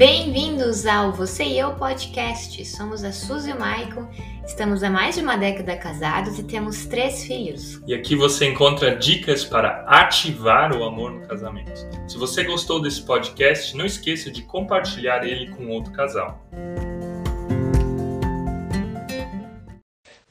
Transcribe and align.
Bem-vindos 0.00 0.86
ao 0.86 1.12
Você 1.12 1.44
e 1.44 1.58
Eu 1.58 1.74
Podcast. 1.74 2.64
Somos 2.64 3.04
a 3.04 3.12
Suzy 3.12 3.50
e 3.50 3.52
o 3.52 3.60
Maicon, 3.60 4.08
estamos 4.46 4.82
há 4.82 4.88
mais 4.88 5.16
de 5.16 5.20
uma 5.20 5.36
década 5.36 5.76
casados 5.76 6.38
e 6.38 6.42
temos 6.42 6.86
três 6.86 7.22
filhos. 7.24 7.82
E 7.86 7.92
aqui 7.92 8.16
você 8.16 8.46
encontra 8.46 8.96
dicas 8.96 9.44
para 9.44 9.84
ativar 9.86 10.74
o 10.74 10.84
amor 10.84 11.10
no 11.12 11.28
casamento. 11.28 11.86
Se 12.08 12.16
você 12.16 12.44
gostou 12.44 12.80
desse 12.80 13.02
podcast, 13.02 13.76
não 13.76 13.84
esqueça 13.84 14.30
de 14.30 14.40
compartilhar 14.40 15.22
ele 15.22 15.50
com 15.50 15.68
outro 15.68 15.92
casal. 15.92 16.48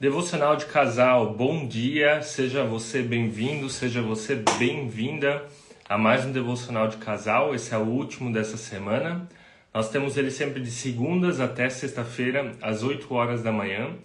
Devocional 0.00 0.56
de 0.56 0.66
casal, 0.66 1.32
bom 1.32 1.64
dia, 1.64 2.22
seja 2.22 2.64
você 2.64 3.02
bem-vindo, 3.02 3.70
seja 3.70 4.02
você 4.02 4.34
bem-vinda 4.58 5.44
a 5.88 5.96
mais 5.96 6.24
um 6.24 6.32
devocional 6.32 6.88
de 6.88 6.96
casal. 6.96 7.54
Esse 7.54 7.72
é 7.72 7.78
o 7.78 7.82
último 7.82 8.32
dessa 8.32 8.56
semana. 8.56 9.28
Nós 9.72 9.88
temos 9.88 10.16
ele 10.16 10.32
sempre 10.32 10.60
de 10.60 10.70
segundas 10.70 11.38
até 11.38 11.68
sexta-feira, 11.68 12.52
às 12.60 12.82
8 12.82 13.12
horas 13.14 13.42
da 13.42 13.52
manhã. 13.52 13.96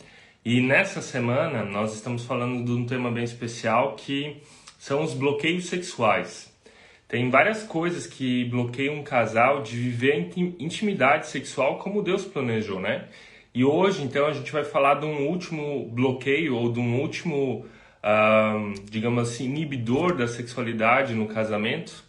E 0.43 0.61
nessa 0.61 1.01
semana 1.01 1.63
nós 1.63 1.95
estamos 1.95 2.23
falando 2.23 2.63
de 2.63 2.71
um 2.71 2.85
tema 2.85 3.11
bem 3.11 3.23
especial 3.23 3.95
que 3.95 4.37
são 4.77 5.03
os 5.03 5.15
bloqueios 5.15 5.65
sexuais. 5.65 6.53
Tem 7.07 7.31
várias 7.31 7.63
coisas 7.63 8.05
que 8.05 8.45
bloqueiam 8.45 8.95
um 8.95 9.03
casal 9.03 9.63
de 9.63 9.75
viver 9.75 10.31
intimidade 10.59 11.27
sexual 11.27 11.79
como 11.79 12.03
Deus 12.03 12.25
planejou, 12.25 12.79
né? 12.79 13.07
E 13.51 13.63
hoje, 13.63 14.03
então, 14.03 14.27
a 14.27 14.33
gente 14.33 14.51
vai 14.51 14.63
falar 14.63 14.95
de 14.95 15.05
um 15.05 15.27
último 15.27 15.89
bloqueio 15.89 16.55
ou 16.55 16.71
de 16.71 16.79
um 16.79 16.99
último, 16.99 17.65
uh, 18.03 18.73
digamos 18.91 19.29
assim, 19.29 19.45
inibidor 19.45 20.15
da 20.15 20.27
sexualidade 20.27 21.15
no 21.15 21.25
casamento, 21.25 22.03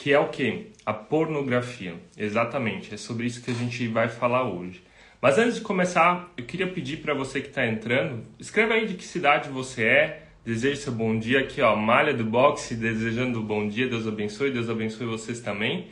que 0.00 0.14
é 0.14 0.18
o 0.18 0.28
que? 0.28 0.68
A 0.86 0.94
pornografia. 0.94 1.94
Exatamente, 2.16 2.94
é 2.94 2.96
sobre 2.96 3.26
isso 3.26 3.42
que 3.42 3.50
a 3.50 3.54
gente 3.54 3.86
vai 3.86 4.08
falar 4.08 4.44
hoje. 4.44 4.82
Mas 5.20 5.36
antes 5.36 5.56
de 5.56 5.60
começar, 5.60 6.32
eu 6.38 6.46
queria 6.46 6.66
pedir 6.66 7.02
para 7.02 7.12
você 7.12 7.38
que 7.38 7.48
está 7.48 7.66
entrando, 7.66 8.22
escreva 8.38 8.72
aí 8.72 8.86
de 8.86 8.94
que 8.94 9.04
cidade 9.04 9.50
você 9.50 9.84
é, 9.84 10.22
deseje 10.42 10.80
seu 10.80 10.92
bom 10.94 11.18
dia 11.18 11.40
aqui, 11.40 11.60
ó, 11.60 11.76
Malha 11.76 12.14
do 12.14 12.24
Boxe, 12.24 12.74
desejando 12.76 13.42
bom 13.42 13.68
dia, 13.68 13.88
Deus 13.88 14.08
abençoe, 14.08 14.50
Deus 14.50 14.70
abençoe 14.70 15.04
vocês 15.04 15.40
também. 15.40 15.88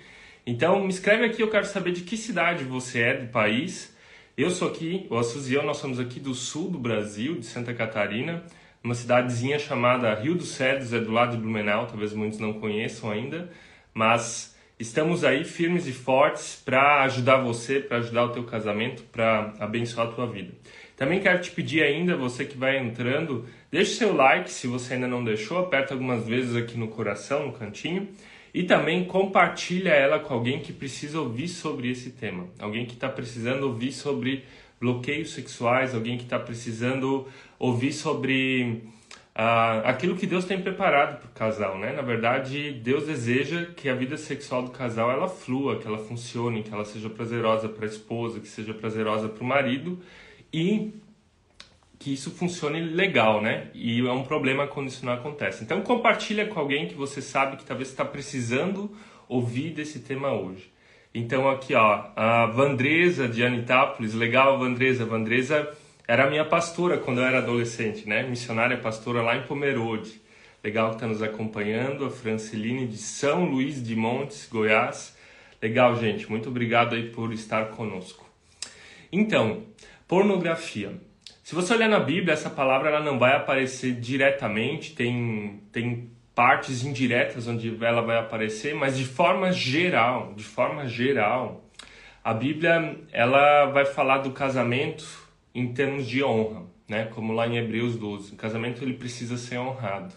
Então, 0.46 0.82
me 0.82 0.88
escreve 0.88 1.26
aqui, 1.26 1.42
eu 1.42 1.50
quero 1.50 1.66
saber 1.66 1.92
de 1.92 2.00
que 2.00 2.16
cidade 2.16 2.64
você 2.64 3.02
é 3.02 3.14
do 3.14 3.30
país. 3.30 3.94
Eu 4.38 4.48
sou 4.50 4.68
aqui, 4.68 5.06
o 5.10 5.22
Suzy 5.22 5.52
e 5.52 5.56
eu, 5.56 5.62
nós 5.64 5.76
somos 5.76 6.00
aqui 6.00 6.18
do 6.18 6.32
sul 6.32 6.70
do 6.70 6.78
Brasil, 6.78 7.34
de 7.34 7.44
Santa 7.44 7.74
Catarina, 7.74 8.42
uma 8.82 8.94
cidadezinha 8.94 9.58
chamada 9.58 10.14
Rio 10.14 10.34
dos 10.34 10.52
Cedros, 10.52 10.94
é 10.94 10.98
do 10.98 11.12
lado 11.12 11.32
de 11.32 11.42
Blumenau, 11.42 11.86
talvez 11.86 12.14
muitos 12.14 12.38
não 12.38 12.54
conheçam 12.54 13.10
ainda 13.10 13.50
mas 13.98 14.54
estamos 14.78 15.24
aí 15.24 15.42
firmes 15.42 15.88
e 15.88 15.92
fortes 15.92 16.62
para 16.64 17.02
ajudar 17.02 17.38
você, 17.38 17.80
para 17.80 17.96
ajudar 17.96 18.26
o 18.26 18.28
teu 18.28 18.44
casamento, 18.44 19.02
para 19.10 19.54
abençoar 19.58 20.06
a 20.06 20.12
tua 20.12 20.24
vida. 20.24 20.52
Também 20.96 21.18
quero 21.18 21.40
te 21.42 21.50
pedir 21.50 21.82
ainda, 21.82 22.16
você 22.16 22.44
que 22.44 22.56
vai 22.56 22.78
entrando, 22.78 23.44
deixe 23.72 23.96
seu 23.96 24.14
like 24.14 24.52
se 24.52 24.68
você 24.68 24.94
ainda 24.94 25.08
não 25.08 25.24
deixou, 25.24 25.58
aperta 25.58 25.94
algumas 25.94 26.24
vezes 26.24 26.54
aqui 26.54 26.78
no 26.78 26.86
coração, 26.86 27.46
no 27.46 27.52
cantinho, 27.52 28.06
e 28.54 28.62
também 28.62 29.04
compartilha 29.04 29.90
ela 29.90 30.20
com 30.20 30.32
alguém 30.32 30.60
que 30.60 30.72
precisa 30.72 31.18
ouvir 31.18 31.48
sobre 31.48 31.90
esse 31.90 32.10
tema, 32.10 32.46
alguém 32.60 32.86
que 32.86 32.94
está 32.94 33.08
precisando 33.08 33.64
ouvir 33.64 33.90
sobre 33.90 34.44
bloqueios 34.80 35.32
sexuais, 35.32 35.92
alguém 35.92 36.16
que 36.16 36.22
está 36.22 36.38
precisando 36.38 37.26
ouvir 37.58 37.92
sobre 37.92 38.80
ah, 39.40 39.82
aquilo 39.84 40.16
que 40.16 40.26
Deus 40.26 40.44
tem 40.44 40.60
preparado 40.60 41.20
para 41.20 41.28
o 41.28 41.32
casal, 41.32 41.78
né? 41.78 41.92
Na 41.92 42.02
verdade, 42.02 42.72
Deus 42.72 43.06
deseja 43.06 43.66
que 43.66 43.88
a 43.88 43.94
vida 43.94 44.16
sexual 44.16 44.64
do 44.64 44.72
casal 44.72 45.12
ela 45.12 45.28
flua, 45.28 45.78
que 45.78 45.86
ela 45.86 45.98
funcione, 45.98 46.64
que 46.64 46.74
ela 46.74 46.84
seja 46.84 47.08
prazerosa 47.08 47.68
para 47.68 47.84
a 47.84 47.88
esposa, 47.88 48.40
que 48.40 48.48
seja 48.48 48.74
prazerosa 48.74 49.28
para 49.28 49.44
o 49.44 49.46
marido 49.46 50.00
e 50.52 50.92
que 52.00 52.12
isso 52.12 52.32
funcione 52.32 52.80
legal, 52.80 53.40
né? 53.40 53.70
E 53.74 54.04
é 54.04 54.10
um 54.10 54.24
problema 54.24 54.66
quando 54.66 54.88
isso 54.88 55.06
não 55.06 55.12
acontece. 55.12 55.62
Então 55.62 55.82
compartilha 55.82 56.48
com 56.48 56.58
alguém 56.58 56.88
que 56.88 56.96
você 56.96 57.22
sabe 57.22 57.58
que 57.58 57.64
talvez 57.64 57.90
está 57.90 58.04
precisando 58.04 58.90
ouvir 59.28 59.70
desse 59.70 60.00
tema 60.00 60.32
hoje. 60.32 60.68
Então 61.14 61.48
aqui 61.48 61.76
ó, 61.76 62.06
a 62.16 62.46
Vandresa 62.46 63.28
de 63.28 63.44
Anitápolis, 63.44 64.14
legal 64.14 64.58
Vandresa, 64.58 65.04
Vandresa 65.04 65.72
era 66.08 66.26
minha 66.26 66.44
pastora 66.46 66.96
quando 66.96 67.18
eu 67.20 67.26
era 67.26 67.36
adolescente, 67.36 68.08
né? 68.08 68.22
Missionária 68.22 68.78
pastora 68.78 69.20
lá 69.20 69.36
em 69.36 69.42
Pomerode. 69.42 70.22
Legal 70.64 70.88
que 70.88 70.96
está 70.96 71.06
nos 71.06 71.22
acompanhando, 71.22 72.06
a 72.06 72.10
Franciline 72.10 72.86
de 72.86 72.96
São 72.96 73.44
Luís 73.44 73.82
de 73.82 73.94
Montes, 73.94 74.48
Goiás. 74.50 75.14
Legal, 75.60 75.94
gente. 76.00 76.28
Muito 76.30 76.48
obrigado 76.48 76.94
aí 76.94 77.10
por 77.10 77.30
estar 77.34 77.66
conosco. 77.72 78.26
Então, 79.12 79.64
pornografia. 80.08 80.94
Se 81.44 81.54
você 81.54 81.74
olhar 81.74 81.90
na 81.90 82.00
Bíblia, 82.00 82.32
essa 82.32 82.48
palavra 82.48 82.88
ela 82.88 83.00
não 83.00 83.18
vai 83.18 83.36
aparecer 83.36 83.92
diretamente, 83.92 84.94
tem, 84.94 85.60
tem 85.70 86.10
partes 86.34 86.84
indiretas 86.84 87.46
onde 87.46 87.76
ela 87.84 88.00
vai 88.00 88.16
aparecer, 88.16 88.74
mas 88.74 88.96
de 88.96 89.04
forma 89.04 89.52
geral, 89.52 90.32
de 90.34 90.44
forma 90.44 90.86
geral, 90.86 91.68
a 92.24 92.32
Bíblia 92.32 92.96
ela 93.12 93.66
vai 93.66 93.84
falar 93.84 94.18
do 94.18 94.30
casamento 94.30 95.17
em 95.54 95.72
termos 95.72 96.06
de 96.06 96.22
honra, 96.22 96.62
né? 96.88 97.06
Como 97.06 97.32
lá 97.32 97.46
em 97.46 97.56
Hebreus 97.56 97.96
12, 97.96 98.34
o 98.34 98.36
casamento 98.36 98.82
ele 98.82 98.94
precisa 98.94 99.36
ser 99.36 99.58
honrado. 99.58 100.14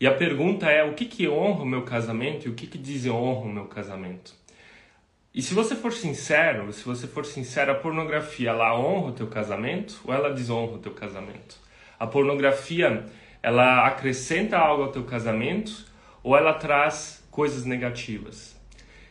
E 0.00 0.06
a 0.06 0.14
pergunta 0.14 0.70
é, 0.70 0.84
o 0.84 0.94
que 0.94 1.04
que 1.04 1.28
honra 1.28 1.62
o 1.62 1.66
meu 1.66 1.82
casamento 1.82 2.46
e 2.46 2.50
o 2.50 2.54
que 2.54 2.66
que 2.66 2.78
desonra 2.78 3.40
o 3.40 3.52
meu 3.52 3.66
casamento? 3.66 4.32
E 5.34 5.42
se 5.42 5.54
você 5.54 5.76
for 5.76 5.92
sincero, 5.92 6.72
se 6.72 6.84
você 6.84 7.06
for 7.06 7.24
sincero, 7.24 7.72
a 7.72 7.74
pornografia 7.74 8.50
ela 8.50 8.76
honra 8.78 9.08
o 9.08 9.12
teu 9.12 9.26
casamento 9.26 10.00
ou 10.04 10.12
ela 10.12 10.32
desonra 10.32 10.76
o 10.76 10.78
teu 10.78 10.92
casamento? 10.92 11.56
A 11.98 12.06
pornografia 12.06 13.04
ela 13.42 13.86
acrescenta 13.86 14.58
algo 14.58 14.84
ao 14.84 14.92
teu 14.92 15.04
casamento 15.04 15.86
ou 16.22 16.36
ela 16.36 16.54
traz 16.54 17.24
coisas 17.30 17.64
negativas? 17.64 18.57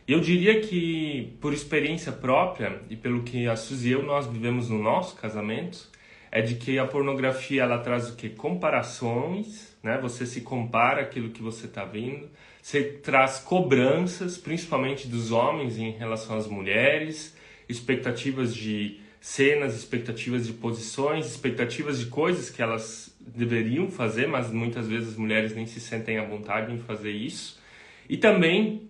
Eu 0.08 0.20
diria 0.20 0.58
que, 0.62 1.36
por 1.38 1.52
experiência 1.52 2.10
própria 2.10 2.80
e 2.88 2.96
pelo 2.96 3.24
que 3.24 3.46
a 3.46 3.54
Suzy 3.54 3.90
e 3.90 3.92
eu 3.92 4.02
nós 4.02 4.26
vivemos 4.26 4.70
no 4.70 4.82
nosso 4.82 5.14
casamento, 5.14 5.86
é 6.32 6.40
de 6.40 6.54
que 6.54 6.78
a 6.78 6.86
pornografia 6.86 7.62
ela 7.62 7.76
traz 7.76 8.08
o 8.08 8.16
que? 8.16 8.30
Comparações, 8.30 9.76
né? 9.82 9.98
Você 10.00 10.24
se 10.24 10.40
compara 10.40 11.02
aquilo 11.02 11.28
que 11.28 11.42
você 11.42 11.66
está 11.66 11.84
vendo. 11.84 12.26
Você 12.62 12.84
traz 12.84 13.38
cobranças, 13.38 14.38
principalmente 14.38 15.06
dos 15.06 15.30
homens 15.30 15.76
em 15.76 15.90
relação 15.90 16.38
às 16.38 16.46
mulheres, 16.46 17.36
expectativas 17.68 18.54
de 18.54 19.00
cenas, 19.20 19.76
expectativas 19.76 20.46
de 20.46 20.54
posições, 20.54 21.26
expectativas 21.26 21.98
de 22.00 22.06
coisas 22.06 22.48
que 22.48 22.62
elas 22.62 23.14
deveriam 23.20 23.90
fazer, 23.90 24.26
mas 24.26 24.50
muitas 24.50 24.88
vezes 24.88 25.10
as 25.10 25.16
mulheres 25.16 25.54
nem 25.54 25.66
se 25.66 25.80
sentem 25.80 26.16
à 26.16 26.24
vontade 26.24 26.72
em 26.72 26.78
fazer 26.78 27.10
isso. 27.10 27.60
E 28.08 28.16
também 28.16 28.88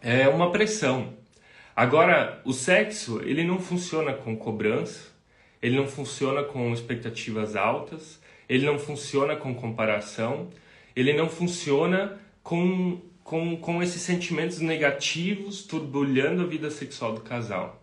é 0.00 0.28
uma 0.28 0.50
pressão. 0.50 1.14
Agora, 1.74 2.40
o 2.44 2.52
sexo, 2.52 3.20
ele 3.24 3.44
não 3.44 3.58
funciona 3.60 4.12
com 4.12 4.36
cobrança, 4.36 5.08
ele 5.62 5.76
não 5.76 5.86
funciona 5.86 6.42
com 6.42 6.72
expectativas 6.72 7.56
altas, 7.56 8.20
ele 8.48 8.64
não 8.64 8.78
funciona 8.78 9.36
com 9.36 9.54
comparação, 9.54 10.48
ele 10.94 11.12
não 11.12 11.28
funciona 11.28 12.18
com, 12.42 13.00
com, 13.22 13.56
com 13.56 13.82
esses 13.82 14.02
sentimentos 14.02 14.60
negativos 14.60 15.62
turbulhando 15.62 16.42
a 16.42 16.46
vida 16.46 16.70
sexual 16.70 17.12
do 17.12 17.20
casal. 17.20 17.82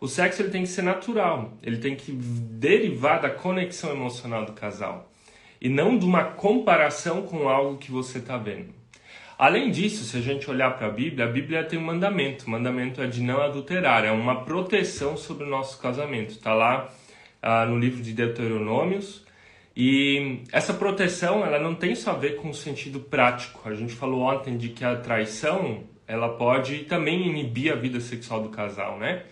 O 0.00 0.08
sexo 0.08 0.42
ele 0.42 0.50
tem 0.50 0.62
que 0.62 0.68
ser 0.68 0.82
natural, 0.82 1.54
ele 1.62 1.78
tem 1.78 1.96
que 1.96 2.12
derivar 2.12 3.20
da 3.20 3.30
conexão 3.30 3.90
emocional 3.90 4.44
do 4.44 4.52
casal 4.52 5.10
e 5.60 5.68
não 5.68 5.98
de 5.98 6.04
uma 6.04 6.24
comparação 6.24 7.22
com 7.22 7.48
algo 7.48 7.78
que 7.78 7.90
você 7.90 8.18
está 8.18 8.36
vendo. 8.36 8.83
Além 9.36 9.70
disso, 9.70 10.04
se 10.04 10.16
a 10.16 10.20
gente 10.20 10.48
olhar 10.48 10.76
para 10.76 10.86
a 10.86 10.90
Bíblia, 10.90 11.24
a 11.24 11.28
Bíblia 11.28 11.64
tem 11.64 11.78
um 11.78 11.82
mandamento. 11.82 12.46
O 12.46 12.50
mandamento 12.50 13.02
é 13.02 13.06
de 13.06 13.20
não 13.20 13.42
adulterar, 13.42 14.04
é 14.04 14.12
uma 14.12 14.44
proteção 14.44 15.16
sobre 15.16 15.44
o 15.44 15.48
nosso 15.48 15.80
casamento. 15.80 16.30
Está 16.30 16.54
lá 16.54 16.88
ah, 17.42 17.66
no 17.66 17.78
livro 17.78 18.02
de 18.02 18.12
Deuteronômios. 18.12 19.24
E 19.76 20.42
essa 20.52 20.72
proteção, 20.72 21.44
ela 21.44 21.58
não 21.58 21.74
tem 21.74 21.96
só 21.96 22.12
a 22.12 22.14
ver 22.14 22.36
com 22.36 22.50
o 22.50 22.54
sentido 22.54 23.00
prático. 23.00 23.68
A 23.68 23.74
gente 23.74 23.92
falou 23.92 24.22
ontem 24.22 24.56
de 24.56 24.68
que 24.68 24.84
a 24.84 24.94
traição, 24.94 25.82
ela 26.06 26.28
pode 26.28 26.84
também 26.84 27.26
inibir 27.26 27.72
a 27.72 27.76
vida 27.76 27.98
sexual 27.98 28.40
do 28.40 28.50
casal, 28.50 28.98
né? 28.98 29.24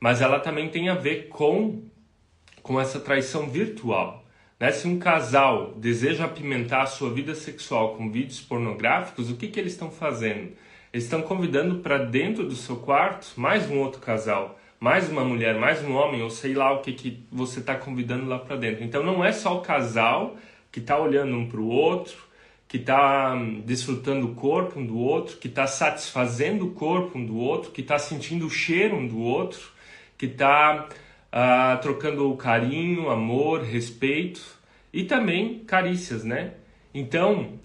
Mas 0.00 0.20
ela 0.20 0.40
também 0.40 0.68
tem 0.68 0.88
a 0.88 0.94
ver 0.94 1.28
com, 1.28 1.84
com 2.60 2.80
essa 2.80 2.98
traição 2.98 3.48
virtual. 3.48 4.23
Né? 4.64 4.72
Se 4.72 4.88
um 4.88 4.98
casal 4.98 5.74
deseja 5.76 6.24
apimentar 6.24 6.84
a 6.84 6.86
sua 6.86 7.12
vida 7.12 7.34
sexual 7.34 7.96
com 7.96 8.10
vídeos 8.10 8.40
pornográficos, 8.40 9.30
o 9.30 9.36
que, 9.36 9.48
que 9.48 9.60
eles 9.60 9.74
estão 9.74 9.90
fazendo? 9.90 10.52
Eles 10.90 11.04
estão 11.04 11.20
convidando 11.20 11.80
para 11.80 11.98
dentro 11.98 12.48
do 12.48 12.56
seu 12.56 12.76
quarto 12.76 13.30
mais 13.36 13.70
um 13.70 13.78
outro 13.78 14.00
casal, 14.00 14.58
mais 14.80 15.10
uma 15.10 15.22
mulher, 15.22 15.58
mais 15.58 15.84
um 15.84 15.92
homem, 15.92 16.22
ou 16.22 16.30
sei 16.30 16.54
lá 16.54 16.72
o 16.72 16.80
que, 16.80 16.94
que 16.94 17.26
você 17.30 17.60
está 17.60 17.74
convidando 17.74 18.24
lá 18.24 18.38
para 18.38 18.56
dentro. 18.56 18.82
Então 18.82 19.02
não 19.02 19.22
é 19.22 19.32
só 19.32 19.54
o 19.54 19.60
casal 19.60 20.34
que 20.72 20.80
está 20.80 20.98
olhando 20.98 21.36
um 21.36 21.46
para 21.46 21.60
o 21.60 21.68
outro, 21.68 22.16
que 22.66 22.78
está 22.78 23.34
hum, 23.34 23.60
desfrutando 23.66 24.28
o 24.28 24.34
corpo 24.34 24.80
um 24.80 24.86
do 24.86 24.96
outro, 24.96 25.36
que 25.36 25.48
está 25.48 25.66
satisfazendo 25.66 26.68
o 26.68 26.70
corpo 26.70 27.18
um 27.18 27.26
do 27.26 27.36
outro, 27.36 27.70
que 27.70 27.82
está 27.82 27.98
sentindo 27.98 28.46
o 28.46 28.50
cheiro 28.50 28.96
um 28.96 29.06
do 29.06 29.20
outro, 29.20 29.60
que 30.16 30.24
está 30.24 30.88
uh, 30.88 31.82
trocando 31.82 32.34
carinho, 32.38 33.10
amor, 33.10 33.60
respeito 33.60 34.53
e 34.94 35.02
também 35.04 35.64
carícias, 35.66 36.22
né? 36.22 36.52
Então, 36.94 37.58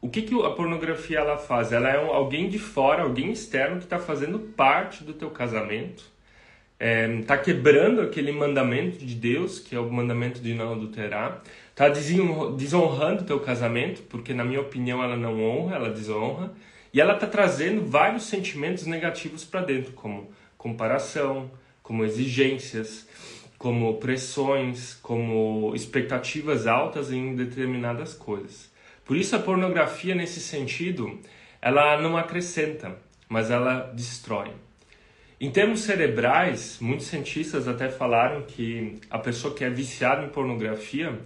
o 0.00 0.08
que, 0.08 0.22
que 0.22 0.34
a 0.46 0.50
pornografia 0.50 1.18
ela 1.18 1.36
faz? 1.36 1.72
Ela 1.72 1.90
é 1.90 2.00
um, 2.00 2.12
alguém 2.12 2.48
de 2.48 2.56
fora, 2.56 3.02
alguém 3.02 3.32
externo 3.32 3.78
que 3.78 3.84
está 3.84 3.98
fazendo 3.98 4.38
parte 4.38 5.02
do 5.02 5.12
teu 5.12 5.28
casamento, 5.28 6.04
está 6.78 6.84
é, 6.86 7.22
tá 7.22 7.36
quebrando 7.36 8.00
aquele 8.00 8.30
mandamento 8.30 9.04
de 9.04 9.16
Deus, 9.16 9.58
que 9.58 9.74
é 9.74 9.80
o 9.80 9.90
mandamento 9.90 10.40
de 10.40 10.54
não 10.54 10.72
adulterar, 10.72 11.42
está 11.70 11.88
desonrando 11.88 13.22
o 13.22 13.26
teu 13.26 13.40
casamento, 13.40 14.02
porque 14.02 14.32
na 14.32 14.44
minha 14.44 14.60
opinião 14.60 15.02
ela 15.02 15.16
não 15.16 15.42
honra, 15.42 15.74
ela 15.74 15.90
desonra, 15.90 16.52
e 16.94 17.00
ela 17.00 17.14
está 17.14 17.26
trazendo 17.26 17.84
vários 17.84 18.22
sentimentos 18.22 18.86
negativos 18.86 19.44
para 19.44 19.62
dentro, 19.62 19.92
como 19.92 20.30
comparação, 20.56 21.50
como 21.82 22.04
exigências, 22.04 23.08
como 23.58 23.98
pressões, 23.98 24.94
como 25.02 25.74
expectativas 25.74 26.66
altas 26.66 27.10
em 27.10 27.34
determinadas 27.34 28.14
coisas. 28.14 28.70
Por 29.04 29.16
isso 29.16 29.36
a 29.36 29.38
pornografia 29.38 30.14
nesse 30.14 30.40
sentido, 30.40 31.18
ela 31.62 32.00
não 32.00 32.16
acrescenta, 32.16 32.96
mas 33.28 33.50
ela 33.50 33.92
destrói. 33.94 34.50
Em 35.38 35.50
termos 35.50 35.80
cerebrais, 35.80 36.78
muitos 36.80 37.06
cientistas 37.06 37.68
até 37.68 37.88
falaram 37.90 38.42
que 38.42 38.98
a 39.10 39.18
pessoa 39.18 39.54
que 39.54 39.64
é 39.64 39.70
viciada 39.70 40.24
em 40.24 40.28
pornografia, 40.28 41.18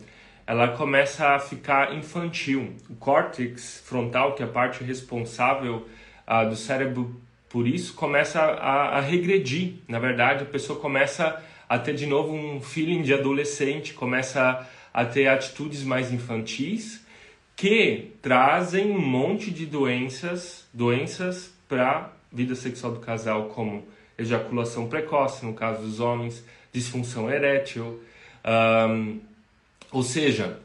ela 0.46 0.68
começa 0.68 1.28
a 1.28 1.38
ficar 1.38 1.94
infantil. 1.94 2.74
O 2.88 2.96
córtex 2.96 3.82
frontal, 3.86 4.34
que 4.34 4.42
é 4.42 4.46
a 4.46 4.48
parte 4.48 4.82
responsável 4.82 5.86
uh, 6.26 6.48
do 6.48 6.56
cérebro 6.56 7.20
por 7.48 7.66
isso, 7.66 7.94
começa 7.94 8.40
a, 8.40 8.98
a, 8.98 9.00
regredir. 9.00 9.74
Na 9.86 9.98
verdade, 9.98 10.42
a 10.42 10.46
pessoa 10.46 10.78
começa 10.78 11.40
a 11.70 11.78
ter 11.78 11.94
de 11.94 12.04
novo 12.04 12.34
um 12.34 12.60
feeling 12.60 13.00
de 13.00 13.14
adolescente, 13.14 13.94
começa 13.94 14.68
a 14.92 15.04
ter 15.04 15.28
atitudes 15.28 15.84
mais 15.84 16.12
infantis 16.12 17.00
que 17.54 18.10
trazem 18.20 18.90
um 18.90 19.00
monte 19.00 19.52
de 19.52 19.66
doenças, 19.66 20.66
doenças 20.74 21.54
para 21.68 22.12
vida 22.32 22.56
sexual 22.56 22.94
do 22.94 22.98
casal, 22.98 23.50
como 23.50 23.86
ejaculação 24.18 24.88
precoce, 24.88 25.46
no 25.46 25.54
caso 25.54 25.82
dos 25.82 26.00
homens, 26.00 26.44
disfunção 26.72 27.30
erétil, 27.30 28.02
um, 28.44 29.20
ou 29.92 30.02
seja, 30.02 30.58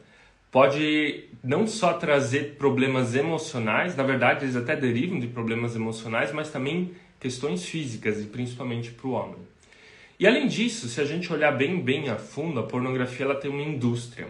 pode 0.50 1.22
não 1.40 1.68
só 1.68 1.92
trazer 1.92 2.56
problemas 2.58 3.14
emocionais, 3.14 3.94
na 3.94 4.02
verdade 4.02 4.44
eles 4.44 4.56
até 4.56 4.74
derivam 4.74 5.20
de 5.20 5.28
problemas 5.28 5.76
emocionais, 5.76 6.32
mas 6.32 6.50
também 6.50 6.90
questões 7.20 7.64
físicas 7.64 8.20
e 8.20 8.24
principalmente 8.24 8.90
para 8.90 9.06
o 9.06 9.12
homem. 9.12 9.55
E 10.18 10.26
além 10.26 10.46
disso, 10.46 10.88
se 10.88 11.00
a 11.00 11.04
gente 11.04 11.32
olhar 11.32 11.52
bem 11.52 11.80
bem 11.80 12.08
a 12.08 12.16
fundo, 12.16 12.60
a 12.60 12.62
pornografia 12.62 13.26
ela 13.26 13.34
tem 13.34 13.50
uma 13.50 13.62
indústria. 13.62 14.28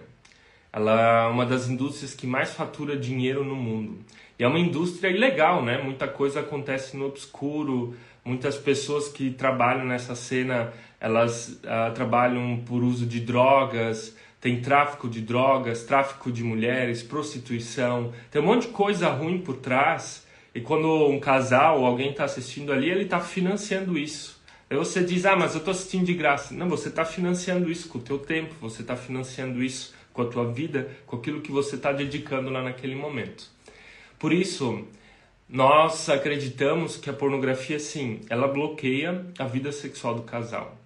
Ela 0.73 1.25
é 1.25 1.27
uma 1.29 1.47
das 1.47 1.69
indústrias 1.69 2.15
que 2.15 2.27
mais 2.27 2.53
fatura 2.53 2.97
dinheiro 2.97 3.45
no 3.45 3.55
mundo. 3.55 3.99
E 4.39 4.45
é 4.45 4.49
uma 4.49 4.59
indústria 4.59 5.09
ilegal, 5.09 5.65
né? 5.65 5.81
Muita 5.83 6.07
coisa 6.07 6.41
acontece 6.41 6.97
no 6.97 7.07
obscuro, 7.07 7.97
Muitas 8.27 8.57
pessoas 8.57 9.07
que 9.07 9.31
trabalham 9.31 9.85
nessa 9.85 10.17
cena, 10.17 10.73
elas 11.01 11.61
uh, 11.63 11.95
trabalham 11.95 12.61
por 12.67 12.83
uso 12.83 13.07
de 13.07 13.21
drogas, 13.21 14.17
tem 14.41 14.61
tráfico 14.61 15.09
de 15.09 15.21
drogas, 15.21 15.85
tráfico 15.85 16.33
de 16.33 16.43
mulheres, 16.43 17.05
prostituição, 17.05 18.13
tem 18.29 18.43
um 18.43 18.47
monte 18.47 18.63
de 18.63 18.73
coisa 18.73 19.09
ruim 19.11 19.39
por 19.39 19.59
trás. 19.59 20.27
E 20.53 20.61
quando 20.61 21.07
um 21.07 21.21
casal 21.21 21.79
ou 21.79 21.87
alguém 21.87 22.11
está 22.11 22.25
assistindo 22.25 22.73
ali, 22.73 22.91
ele 22.91 23.05
está 23.05 23.21
financiando 23.21 23.97
isso. 23.97 24.36
Aí 24.69 24.77
você 24.77 25.05
diz, 25.05 25.25
ah, 25.25 25.37
mas 25.37 25.53
eu 25.53 25.59
estou 25.59 25.71
assistindo 25.71 26.05
de 26.05 26.15
graça. 26.15 26.53
Não, 26.53 26.69
você 26.69 26.89
está 26.89 27.05
financiando 27.05 27.71
isso 27.71 27.89
com 27.89 27.99
o 27.99 28.03
teu 28.03 28.19
tempo, 28.19 28.55
você 28.61 28.83
está 28.83 28.97
financiando 28.97 29.63
isso 29.63 29.95
com 30.13 30.23
a 30.23 30.27
tua 30.27 30.51
vida, 30.51 30.91
com 31.07 31.17
aquilo 31.17 31.41
que 31.41 31.53
você 31.53 31.77
está 31.77 31.93
dedicando 31.93 32.51
lá 32.51 32.63
naquele 32.63 32.97
momento. 32.97 33.49
Por 34.19 34.33
isso, 34.33 34.85
nós 35.49 36.09
acreditamos 36.09 36.97
que 36.97 37.09
a 37.09 37.13
pornografia, 37.13 37.79
sim, 37.79 38.23
ela 38.29 38.49
bloqueia 38.49 39.27
a 39.39 39.45
vida 39.45 39.71
sexual 39.71 40.17
do 40.17 40.23
casal, 40.23 40.77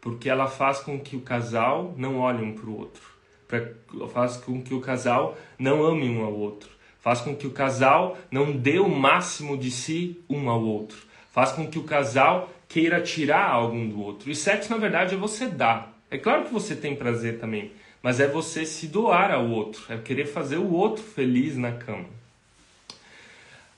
porque 0.00 0.28
ela 0.28 0.46
faz 0.46 0.78
com 0.78 1.00
que 1.00 1.16
o 1.16 1.20
casal 1.20 1.94
não 1.96 2.20
olhe 2.20 2.44
um 2.44 2.52
para 2.52 2.70
o 2.70 2.78
outro, 2.78 3.02
pra, 3.48 3.68
faz 4.12 4.36
com 4.36 4.62
que 4.62 4.74
o 4.74 4.80
casal 4.80 5.36
não 5.58 5.82
ame 5.82 6.08
um 6.08 6.22
ao 6.22 6.32
outro, 6.32 6.70
faz 7.00 7.20
com 7.20 7.34
que 7.34 7.46
o 7.46 7.50
casal 7.50 8.16
não 8.30 8.52
dê 8.52 8.78
o 8.78 8.88
máximo 8.88 9.56
de 9.56 9.70
si 9.72 10.22
um 10.28 10.48
ao 10.48 10.62
outro, 10.62 10.98
faz 11.32 11.50
com 11.50 11.66
que 11.66 11.78
o 11.78 11.84
casal 11.84 12.50
queira 12.68 13.00
tirar 13.00 13.48
algo 13.48 13.76
do 13.88 14.00
outro. 14.00 14.30
E 14.30 14.34
sexo, 14.34 14.70
na 14.70 14.76
verdade, 14.76 15.14
é 15.14 15.18
você 15.18 15.46
dar. 15.46 15.98
É 16.10 16.18
claro 16.18 16.44
que 16.44 16.52
você 16.52 16.76
tem 16.76 16.94
prazer 16.94 17.38
também, 17.38 17.72
mas 18.02 18.20
é 18.20 18.26
você 18.26 18.64
se 18.64 18.86
doar 18.86 19.30
ao 19.30 19.48
outro, 19.48 19.82
é 19.88 19.98
querer 19.98 20.26
fazer 20.26 20.56
o 20.56 20.72
outro 20.72 21.02
feliz 21.02 21.56
na 21.56 21.72
cama. 21.72 22.06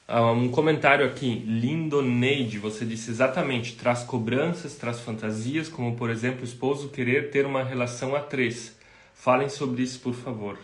Ah, 0.07 0.33
um 0.33 0.49
comentário 0.49 1.07
aqui, 1.07 1.45
lindo 1.47 2.03
Neide, 2.03 2.59
você 2.59 2.85
disse 2.85 3.11
exatamente, 3.11 3.77
traz 3.77 4.03
cobranças, 4.03 4.75
traz 4.75 4.99
fantasias, 5.01 5.69
como 5.69 5.97
por 5.97 6.11
exemplo 6.11 6.41
o 6.41 6.45
esposo 6.45 6.89
querer 6.89 7.31
ter 7.31 7.47
uma 7.47 7.63
relação 7.63 8.17
a 8.17 8.21
três. 8.21 8.77
Falem 9.15 9.49
sobre 9.49 9.83
isso, 9.83 10.01
por 10.01 10.15
favor. 10.15 10.59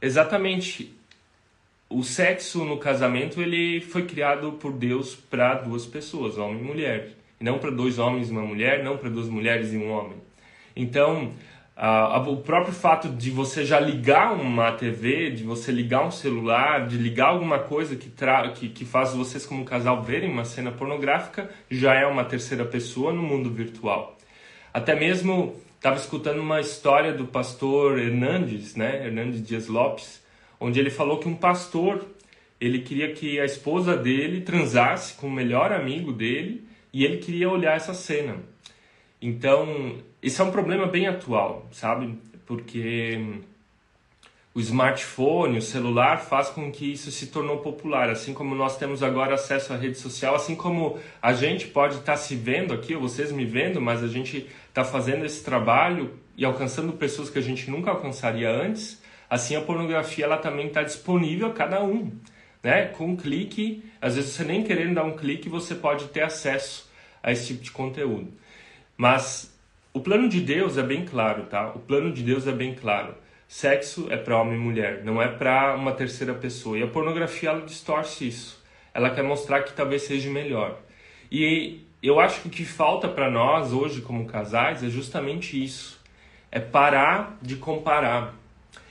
Exatamente. 0.00 0.92
O 1.88 2.02
sexo 2.02 2.64
no 2.64 2.76
casamento 2.76 3.40
ele 3.40 3.80
foi 3.80 4.04
criado 4.04 4.52
por 4.52 4.72
Deus 4.72 5.14
para 5.14 5.54
duas 5.54 5.86
pessoas, 5.86 6.38
homem 6.38 6.60
e 6.60 6.64
mulher, 6.64 7.12
não 7.42 7.58
para 7.58 7.70
dois 7.70 7.98
homens 7.98 8.28
e 8.28 8.32
uma 8.32 8.42
mulher, 8.42 8.82
não 8.84 8.96
para 8.96 9.10
duas 9.10 9.28
mulheres 9.28 9.72
e 9.72 9.76
um 9.76 9.90
homem. 9.90 10.16
Então, 10.74 11.32
o 12.26 12.36
próprio 12.36 12.72
fato 12.72 13.08
de 13.08 13.30
você 13.30 13.64
já 13.64 13.80
ligar 13.80 14.32
uma 14.32 14.72
TV, 14.72 15.30
de 15.30 15.42
você 15.42 15.72
ligar 15.72 16.06
um 16.06 16.10
celular, 16.10 16.86
de 16.86 16.96
ligar 16.96 17.28
alguma 17.28 17.58
coisa 17.58 17.96
que, 17.96 18.08
tra 18.08 18.48
que, 18.50 18.68
que 18.68 18.84
faz 18.84 19.12
vocês 19.12 19.44
como 19.44 19.64
casal 19.64 20.02
verem 20.02 20.30
uma 20.30 20.44
cena 20.44 20.70
pornográfica, 20.70 21.50
já 21.70 21.94
é 21.94 22.06
uma 22.06 22.24
terceira 22.24 22.64
pessoa 22.64 23.12
no 23.12 23.22
mundo 23.22 23.50
virtual. 23.50 24.16
Até 24.72 24.94
mesmo 24.94 25.56
estava 25.76 25.96
escutando 25.96 26.40
uma 26.40 26.60
história 26.60 27.12
do 27.12 27.26
pastor 27.26 27.98
Hernandes, 27.98 28.76
né, 28.76 29.04
Hernandes 29.04 29.44
Dias 29.44 29.66
Lopes, 29.66 30.22
onde 30.60 30.78
ele 30.78 30.90
falou 30.90 31.18
que 31.18 31.28
um 31.28 31.34
pastor 31.34 32.06
ele 32.60 32.78
queria 32.78 33.12
que 33.12 33.40
a 33.40 33.44
esposa 33.44 33.96
dele 33.96 34.42
transasse 34.42 35.14
com 35.14 35.26
o 35.26 35.30
melhor 35.30 35.72
amigo 35.72 36.12
dele 36.12 36.64
e 36.92 37.04
ele 37.04 37.18
queria 37.18 37.48
olhar 37.48 37.76
essa 37.76 37.94
cena. 37.94 38.36
Então, 39.20 39.98
isso 40.22 40.42
é 40.42 40.44
um 40.44 40.50
problema 40.50 40.86
bem 40.86 41.06
atual, 41.06 41.68
sabe? 41.70 42.18
Porque 42.44 43.40
o 44.54 44.60
smartphone, 44.60 45.56
o 45.56 45.62
celular 45.62 46.18
faz 46.18 46.50
com 46.50 46.70
que 46.70 46.92
isso 46.92 47.10
se 47.10 47.28
tornou 47.28 47.58
popular, 47.58 48.10
assim 48.10 48.34
como 48.34 48.54
nós 48.54 48.76
temos 48.76 49.02
agora 49.02 49.34
acesso 49.34 49.72
à 49.72 49.76
rede 49.76 49.98
social, 49.98 50.34
assim 50.34 50.54
como 50.54 50.98
a 51.22 51.32
gente 51.32 51.68
pode 51.68 51.94
estar 51.94 52.12
tá 52.12 52.18
se 52.18 52.34
vendo 52.34 52.74
aqui, 52.74 52.94
vocês 52.94 53.32
me 53.32 53.46
vendo, 53.46 53.80
mas 53.80 54.02
a 54.02 54.08
gente 54.08 54.46
está 54.68 54.84
fazendo 54.84 55.24
esse 55.24 55.42
trabalho 55.42 56.18
e 56.36 56.44
alcançando 56.44 56.92
pessoas 56.92 57.30
que 57.30 57.38
a 57.38 57.42
gente 57.42 57.70
nunca 57.70 57.90
alcançaria 57.90 58.50
antes, 58.50 59.00
assim 59.30 59.56
a 59.56 59.60
pornografia 59.62 60.26
ela 60.26 60.36
também 60.36 60.66
está 60.66 60.82
disponível 60.82 61.46
a 61.46 61.52
cada 61.52 61.82
um, 61.82 62.12
né? 62.62 62.86
Com 62.86 63.08
um 63.08 63.16
clique, 63.16 63.82
às 64.00 64.16
vezes 64.16 64.32
você 64.32 64.44
nem 64.44 64.62
querendo 64.62 64.94
dar 64.94 65.04
um 65.04 65.16
clique, 65.16 65.48
você 65.48 65.74
pode 65.74 66.06
ter 66.08 66.22
acesso 66.22 66.90
a 67.22 67.32
esse 67.32 67.48
tipo 67.48 67.62
de 67.62 67.70
conteúdo. 67.70 68.32
Mas 68.96 69.52
o 69.92 70.00
plano 70.00 70.28
de 70.28 70.40
Deus 70.40 70.78
é 70.78 70.82
bem 70.82 71.04
claro, 71.04 71.44
tá? 71.44 71.68
O 71.74 71.78
plano 71.78 72.12
de 72.12 72.22
Deus 72.22 72.46
é 72.46 72.52
bem 72.52 72.74
claro. 72.74 73.14
Sexo 73.48 74.06
é 74.10 74.16
para 74.16 74.40
homem 74.40 74.54
e 74.54 74.58
mulher, 74.58 75.04
não 75.04 75.20
é 75.20 75.28
para 75.28 75.74
uma 75.74 75.92
terceira 75.92 76.32
pessoa. 76.32 76.78
E 76.78 76.82
a 76.82 76.86
pornografia 76.86 77.50
ela 77.50 77.66
distorce 77.66 78.26
isso. 78.26 78.62
Ela 78.94 79.10
quer 79.10 79.22
mostrar 79.22 79.62
que 79.62 79.72
talvez 79.72 80.02
seja 80.02 80.30
melhor. 80.30 80.78
E 81.30 81.80
eu 82.02 82.18
acho 82.18 82.40
que 82.40 82.48
o 82.48 82.50
que 82.50 82.64
falta 82.64 83.08
para 83.08 83.30
nós 83.30 83.72
hoje 83.72 84.00
como 84.00 84.26
casais 84.26 84.82
é 84.82 84.88
justamente 84.88 85.62
isso. 85.62 86.00
É 86.50 86.58
parar 86.58 87.38
de 87.42 87.56
comparar. 87.56 88.34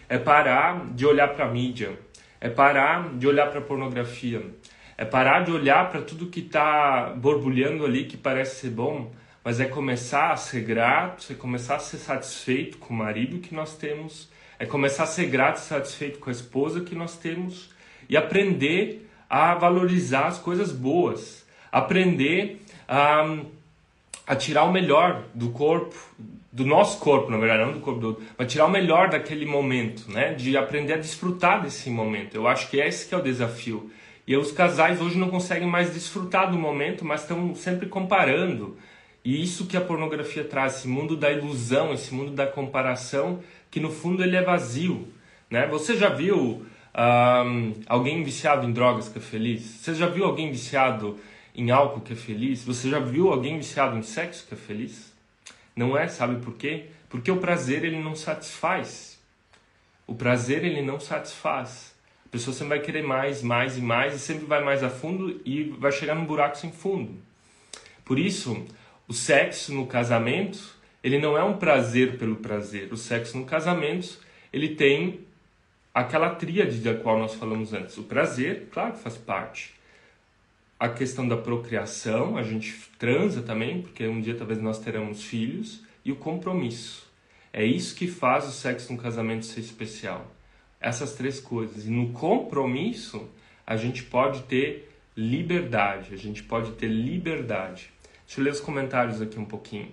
É 0.07 0.17
parar 0.17 0.85
de 0.93 1.05
olhar 1.05 1.29
para 1.29 1.45
a 1.45 1.51
mídia. 1.51 1.97
É 2.41 2.49
parar 2.49 3.13
de 3.13 3.25
olhar 3.27 3.49
para 3.49 3.59
a 3.59 3.63
pornografia. 3.63 4.43
É 4.97 5.05
parar 5.05 5.45
de 5.45 5.51
olhar 5.51 5.89
para 5.89 6.01
tudo 6.01 6.27
que 6.27 6.41
está 6.41 7.13
borbulhando 7.15 7.85
ali 7.85 8.03
que 8.05 8.17
parece 8.17 8.61
ser 8.61 8.71
bom 8.71 9.11
mas 9.43 9.59
é 9.59 9.65
começar 9.65 10.31
a 10.31 10.37
ser 10.37 10.61
grato, 10.61 11.31
é 11.31 11.35
começar 11.35 11.75
a 11.75 11.79
ser 11.79 11.97
satisfeito 11.97 12.77
com 12.77 12.93
o 12.93 12.97
marido 12.97 13.39
que 13.39 13.55
nós 13.55 13.75
temos, 13.75 14.29
é 14.59 14.65
começar 14.65 15.03
a 15.03 15.07
ser 15.07 15.25
grato 15.27 15.57
e 15.57 15.61
satisfeito 15.61 16.19
com 16.19 16.29
a 16.29 16.33
esposa 16.33 16.81
que 16.81 16.93
nós 16.93 17.17
temos 17.17 17.71
e 18.07 18.15
aprender 18.15 19.09
a 19.29 19.55
valorizar 19.55 20.27
as 20.27 20.37
coisas 20.37 20.71
boas, 20.71 21.45
aprender 21.71 22.61
a, 22.87 23.39
a 24.27 24.35
tirar 24.35 24.65
o 24.65 24.71
melhor 24.71 25.23
do 25.33 25.49
corpo, 25.49 25.95
do 26.51 26.65
nosso 26.65 26.99
corpo, 26.99 27.31
na 27.31 27.37
verdade, 27.37 27.63
não 27.63 27.71
do 27.71 27.79
corpo 27.79 27.99
do 27.99 28.07
outro, 28.07 28.25
mas 28.37 28.51
tirar 28.51 28.65
o 28.65 28.69
melhor 28.69 29.09
daquele 29.09 29.45
momento, 29.45 30.11
né? 30.11 30.33
De 30.33 30.57
aprender 30.57 30.93
a 30.93 30.97
desfrutar 30.97 31.61
desse 31.61 31.89
momento. 31.89 32.35
Eu 32.35 32.47
acho 32.47 32.69
que 32.69 32.77
esse 32.77 33.07
que 33.07 33.15
é 33.15 33.17
o 33.17 33.21
desafio. 33.21 33.89
E 34.27 34.35
os 34.35 34.51
casais 34.51 35.01
hoje 35.01 35.17
não 35.17 35.29
conseguem 35.29 35.67
mais 35.67 35.93
desfrutar 35.93 36.51
do 36.51 36.57
momento, 36.57 37.05
mas 37.05 37.21
estão 37.21 37.55
sempre 37.55 37.87
comparando. 37.87 38.77
E 39.23 39.41
isso 39.41 39.65
que 39.65 39.77
a 39.77 39.81
pornografia 39.81 40.43
traz, 40.43 40.77
esse 40.77 40.87
mundo 40.87 41.15
da 41.15 41.31
ilusão, 41.31 41.93
esse 41.93 42.13
mundo 42.13 42.31
da 42.31 42.47
comparação, 42.47 43.41
que 43.69 43.79
no 43.79 43.89
fundo 43.89 44.23
ele 44.23 44.35
é 44.35 44.41
vazio. 44.41 45.07
Né? 45.49 45.67
Você 45.67 45.95
já 45.95 46.09
viu 46.09 46.65
um, 46.97 47.73
alguém 47.87 48.23
viciado 48.23 48.67
em 48.67 48.73
drogas 48.73 49.07
que 49.07 49.19
é 49.19 49.21
feliz? 49.21 49.61
Você 49.61 49.95
já 49.95 50.07
viu 50.07 50.25
alguém 50.25 50.51
viciado 50.51 51.17
em 51.55 51.71
álcool 51.71 52.01
que 52.01 52.13
é 52.13 52.15
feliz? 52.15 52.63
Você 52.63 52.89
já 52.89 52.99
viu 52.99 53.31
alguém 53.31 53.57
viciado 53.57 53.97
em 53.97 54.01
sexo 54.01 54.47
que 54.47 54.53
é 54.53 54.57
feliz? 54.57 55.10
Não 55.75 55.97
é, 55.97 56.07
sabe 56.07 56.43
por 56.43 56.55
quê? 56.55 56.85
Porque 57.09 57.31
o 57.31 57.37
prazer 57.37 57.83
ele 57.83 58.01
não 58.01 58.15
satisfaz. 58.15 59.19
O 60.05 60.15
prazer 60.15 60.63
ele 60.63 60.81
não 60.81 60.99
satisfaz. 60.99 61.95
A 62.25 62.29
pessoa 62.29 62.53
sempre 62.53 62.77
vai 62.77 62.79
querer 62.79 63.03
mais, 63.03 63.41
mais 63.41 63.77
e 63.77 63.81
mais 63.81 64.13
e 64.15 64.19
sempre 64.19 64.45
vai 64.45 64.63
mais 64.63 64.83
a 64.83 64.89
fundo 64.89 65.41
e 65.45 65.63
vai 65.77 65.91
chegar 65.91 66.15
num 66.15 66.25
buraco 66.25 66.57
sem 66.57 66.71
fundo. 66.71 67.13
Por 68.05 68.17
isso, 68.17 68.65
o 69.07 69.13
sexo 69.13 69.73
no 69.73 69.85
casamento, 69.85 70.59
ele 71.03 71.19
não 71.19 71.37
é 71.37 71.43
um 71.43 71.57
prazer 71.57 72.17
pelo 72.17 72.37
prazer. 72.37 72.91
O 72.91 72.97
sexo 72.97 73.37
no 73.37 73.45
casamento, 73.45 74.19
ele 74.51 74.75
tem 74.75 75.21
aquela 75.93 76.29
tríade 76.35 76.77
da 76.79 76.93
qual 76.93 77.19
nós 77.19 77.33
falamos 77.33 77.73
antes. 77.73 77.97
O 77.97 78.03
prazer, 78.03 78.69
claro 78.71 78.93
que 78.93 78.99
faz 78.99 79.17
parte 79.17 79.80
a 80.81 80.89
questão 80.89 81.27
da 81.27 81.37
procriação, 81.37 82.35
a 82.35 82.41
gente 82.41 82.73
transa 82.97 83.43
também, 83.43 83.83
porque 83.83 84.07
um 84.07 84.19
dia 84.19 84.33
talvez 84.33 84.59
nós 84.59 84.79
teremos 84.79 85.21
filhos, 85.23 85.83
e 86.03 86.11
o 86.11 86.15
compromisso. 86.15 87.07
É 87.53 87.63
isso 87.63 87.93
que 87.95 88.07
faz 88.07 88.47
o 88.47 88.51
sexo 88.51 88.91
no 88.91 88.97
casamento 88.97 89.45
ser 89.45 89.59
especial. 89.59 90.25
Essas 90.79 91.13
três 91.13 91.39
coisas. 91.39 91.85
E 91.85 91.91
no 91.91 92.11
compromisso, 92.13 93.29
a 93.63 93.77
gente 93.77 94.01
pode 94.01 94.41
ter 94.45 94.91
liberdade, 95.15 96.15
a 96.15 96.17
gente 96.17 96.41
pode 96.41 96.71
ter 96.71 96.87
liberdade. 96.87 97.91
Deixa 98.25 98.41
eu 98.41 98.43
ler 98.43 98.49
os 98.49 98.59
comentários 98.59 99.21
aqui 99.21 99.37
um 99.37 99.45
pouquinho. 99.45 99.91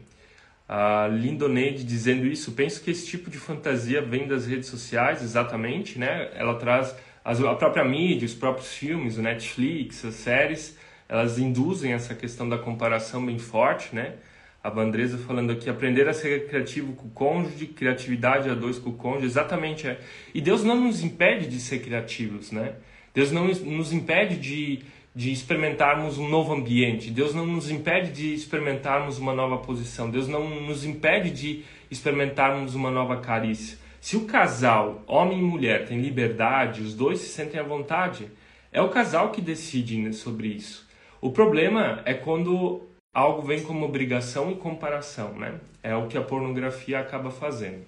A 0.67 1.07
Lindoneide 1.07 1.85
dizendo 1.85 2.27
isso, 2.27 2.53
penso 2.53 2.83
que 2.83 2.91
esse 2.91 3.07
tipo 3.07 3.29
de 3.29 3.37
fantasia 3.37 4.01
vem 4.01 4.27
das 4.27 4.47
redes 4.47 4.71
sociais, 4.71 5.23
exatamente, 5.23 5.99
né? 5.99 6.31
Ela 6.35 6.55
traz 6.55 6.97
a 7.29 7.55
própria 7.55 7.85
mídia, 7.85 8.25
os 8.25 8.35
próprios 8.35 8.73
filmes, 8.73 9.19
o 9.19 9.23
Netflix, 9.23 10.05
as 10.05 10.15
séries, 10.15 10.79
elas 11.09 11.39
induzem 11.39 11.93
essa 11.93 12.15
questão 12.15 12.49
da 12.49 12.57
comparação 12.57 13.25
bem 13.25 13.39
forte, 13.39 13.95
né? 13.95 14.15
A 14.63 14.71
Vandresa 14.71 15.19
falando 15.19 15.53
aqui, 15.53 15.69
aprender 15.69 16.09
a 16.09 16.15
ser 16.15 16.49
criativo 16.49 16.95
com 16.95 17.07
o 17.07 17.11
cônjuge, 17.11 17.67
criatividade 17.67 18.49
a 18.49 18.55
dois 18.55 18.79
com 18.79 18.91
o 18.91 18.95
cônjuge, 18.95 19.27
exatamente 19.27 19.87
é. 19.87 20.01
E 20.35 20.41
Deus 20.41 20.65
não 20.65 20.75
nos 20.75 21.03
impede 21.03 21.47
de 21.47 21.61
ser 21.61 21.81
criativos, 21.81 22.51
né? 22.51 22.75
Deus 23.15 23.31
não 23.31 23.47
nos 23.47 23.93
impede 23.93 24.37
de, 24.37 24.81
de 25.15 25.31
experimentarmos 25.31 26.19
um 26.19 26.29
novo 26.29 26.53
ambiente, 26.53 27.11
Deus 27.11 27.35
não 27.35 27.47
nos 27.47 27.71
impede 27.71 28.11
de 28.11 28.35
experimentarmos 28.35 29.19
uma 29.19 29.35
nova 29.35 29.59
posição, 29.59 30.11
Deus 30.11 30.29
não 30.29 30.49
nos 30.49 30.85
impede 30.85 31.31
de 31.31 31.65
experimentarmos 31.91 32.75
uma 32.75 32.91
nova 32.91 33.19
carícia. 33.19 33.79
Se 34.01 34.17
o 34.17 34.27
casal, 34.27 35.03
homem 35.07 35.39
e 35.39 35.43
mulher, 35.43 35.87
tem 35.87 36.01
liberdade, 36.01 36.83
os 36.83 36.95
dois 36.95 37.21
se 37.21 37.29
sentem 37.29 37.59
à 37.59 37.63
vontade, 37.63 38.29
é 38.73 38.81
o 38.81 38.89
casal 38.89 39.31
que 39.31 39.41
decide 39.41 40.13
sobre 40.13 40.49
isso. 40.49 40.87
O 41.21 41.31
problema 41.31 42.01
é 42.05 42.15
quando 42.15 42.83
algo 43.13 43.43
vem 43.43 43.63
como 43.63 43.85
obrigação 43.85 44.51
e 44.53 44.55
comparação, 44.55 45.33
né? 45.35 45.55
É 45.83 45.95
o 45.97 46.07
que 46.07 46.17
a 46.17 46.23
pornografia 46.23 47.01
acaba 47.01 47.31
fazendo. 47.31 47.85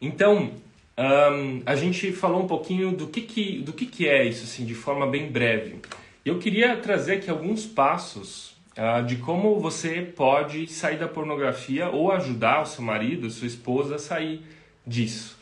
Então, 0.00 0.52
um, 0.96 1.62
a 1.66 1.74
gente 1.74 2.12
falou 2.12 2.42
um 2.42 2.46
pouquinho 2.46 2.92
do 2.92 3.06
que, 3.08 3.20
que, 3.20 3.58
do 3.60 3.72
que, 3.72 3.86
que 3.86 4.08
é 4.08 4.24
isso, 4.24 4.44
assim, 4.44 4.64
de 4.64 4.74
forma 4.74 5.06
bem 5.06 5.30
breve. 5.30 5.76
Eu 6.24 6.38
queria 6.38 6.76
trazer 6.76 7.14
aqui 7.14 7.28
alguns 7.28 7.66
passos 7.66 8.56
uh, 8.78 9.04
de 9.04 9.16
como 9.16 9.60
você 9.60 10.00
pode 10.02 10.66
sair 10.68 10.98
da 10.98 11.08
pornografia 11.08 11.88
ou 11.88 12.10
ajudar 12.12 12.62
o 12.62 12.66
seu 12.66 12.82
marido, 12.82 13.28
sua 13.30 13.46
esposa 13.46 13.96
a 13.96 13.98
sair 13.98 14.42
disso. 14.86 15.36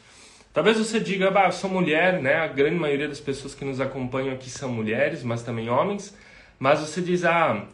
Talvez 0.52 0.76
você 0.76 1.00
diga, 1.00 1.30
bah, 1.30 1.46
eu 1.46 1.52
sou 1.52 1.70
mulher, 1.70 2.20
né? 2.20 2.34
A 2.36 2.46
grande 2.46 2.76
maioria 2.76 3.08
das 3.08 3.20
pessoas 3.20 3.54
que 3.54 3.64
nos 3.64 3.80
acompanham 3.80 4.34
aqui 4.34 4.50
são 4.50 4.70
mulheres, 4.70 5.22
mas 5.22 5.42
também 5.42 5.70
homens. 5.70 6.14
Mas 6.58 6.80
você 6.80 7.00
diz, 7.00 7.24
ah, 7.24 7.66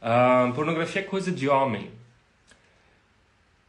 a 0.00 0.52
pornografia 0.54 1.02
é 1.02 1.04
coisa 1.04 1.32
de 1.32 1.48
homem. 1.48 1.90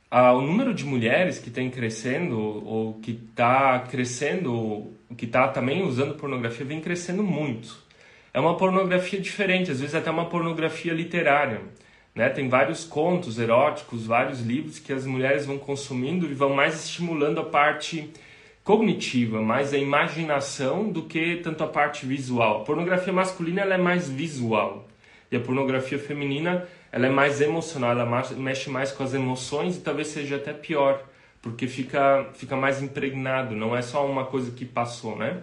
Ah, 0.09 0.33
o 0.33 0.41
número 0.41 0.73
de 0.73 0.85
mulheres 0.85 1.39
que 1.39 1.49
tem 1.49 1.71
crescendo, 1.71 2.39
ou 2.39 2.93
que 3.01 3.11
está 3.11 3.79
crescendo, 3.79 4.93
que 5.17 5.25
está 5.25 5.47
também 5.47 5.81
usando 5.81 6.13
pornografia, 6.13 6.63
vem 6.63 6.79
crescendo 6.79 7.23
muito. 7.23 7.75
É 8.31 8.39
uma 8.39 8.55
pornografia 8.55 9.19
diferente, 9.19 9.71
às 9.71 9.79
vezes 9.79 9.95
até 9.95 10.11
uma 10.11 10.25
pornografia 10.29 10.93
literária. 10.93 11.61
Né? 12.15 12.29
Tem 12.29 12.47
vários 12.47 12.83
contos 12.83 13.39
eróticos, 13.39 14.05
vários 14.05 14.41
livros 14.41 14.79
que 14.79 14.93
as 14.93 15.05
mulheres 15.05 15.45
vão 15.45 15.57
consumindo 15.57 16.25
e 16.25 16.33
vão 16.33 16.53
mais 16.53 16.85
estimulando 16.85 17.39
a 17.39 17.43
parte 17.43 18.11
cognitiva, 18.63 19.41
mais 19.41 19.73
a 19.73 19.77
imaginação 19.77 20.89
do 20.89 21.03
que 21.03 21.37
tanto 21.37 21.63
a 21.63 21.67
parte 21.67 22.05
visual. 22.05 22.61
A 22.61 22.63
pornografia 22.63 23.11
masculina 23.11 23.61
ela 23.61 23.75
é 23.75 23.77
mais 23.77 24.09
visual 24.09 24.87
e 25.31 25.35
a 25.35 25.39
pornografia 25.39 25.99
feminina 25.99 26.67
ela 26.91 27.07
é 27.07 27.09
mais 27.09 27.41
emocional, 27.41 27.91
ela 27.91 28.23
mexe 28.37 28.69
mais 28.69 28.91
com 28.91 29.03
as 29.03 29.13
emoções 29.13 29.77
e 29.77 29.81
talvez 29.81 30.09
seja 30.09 30.35
até 30.35 30.53
pior, 30.53 31.03
porque 31.41 31.67
fica, 31.67 32.29
fica 32.35 32.55
mais 32.55 32.81
impregnado, 32.81 33.55
não 33.55 33.75
é 33.75 33.81
só 33.81 34.05
uma 34.05 34.25
coisa 34.25 34.51
que 34.51 34.63
passou, 34.63 35.17
né? 35.17 35.41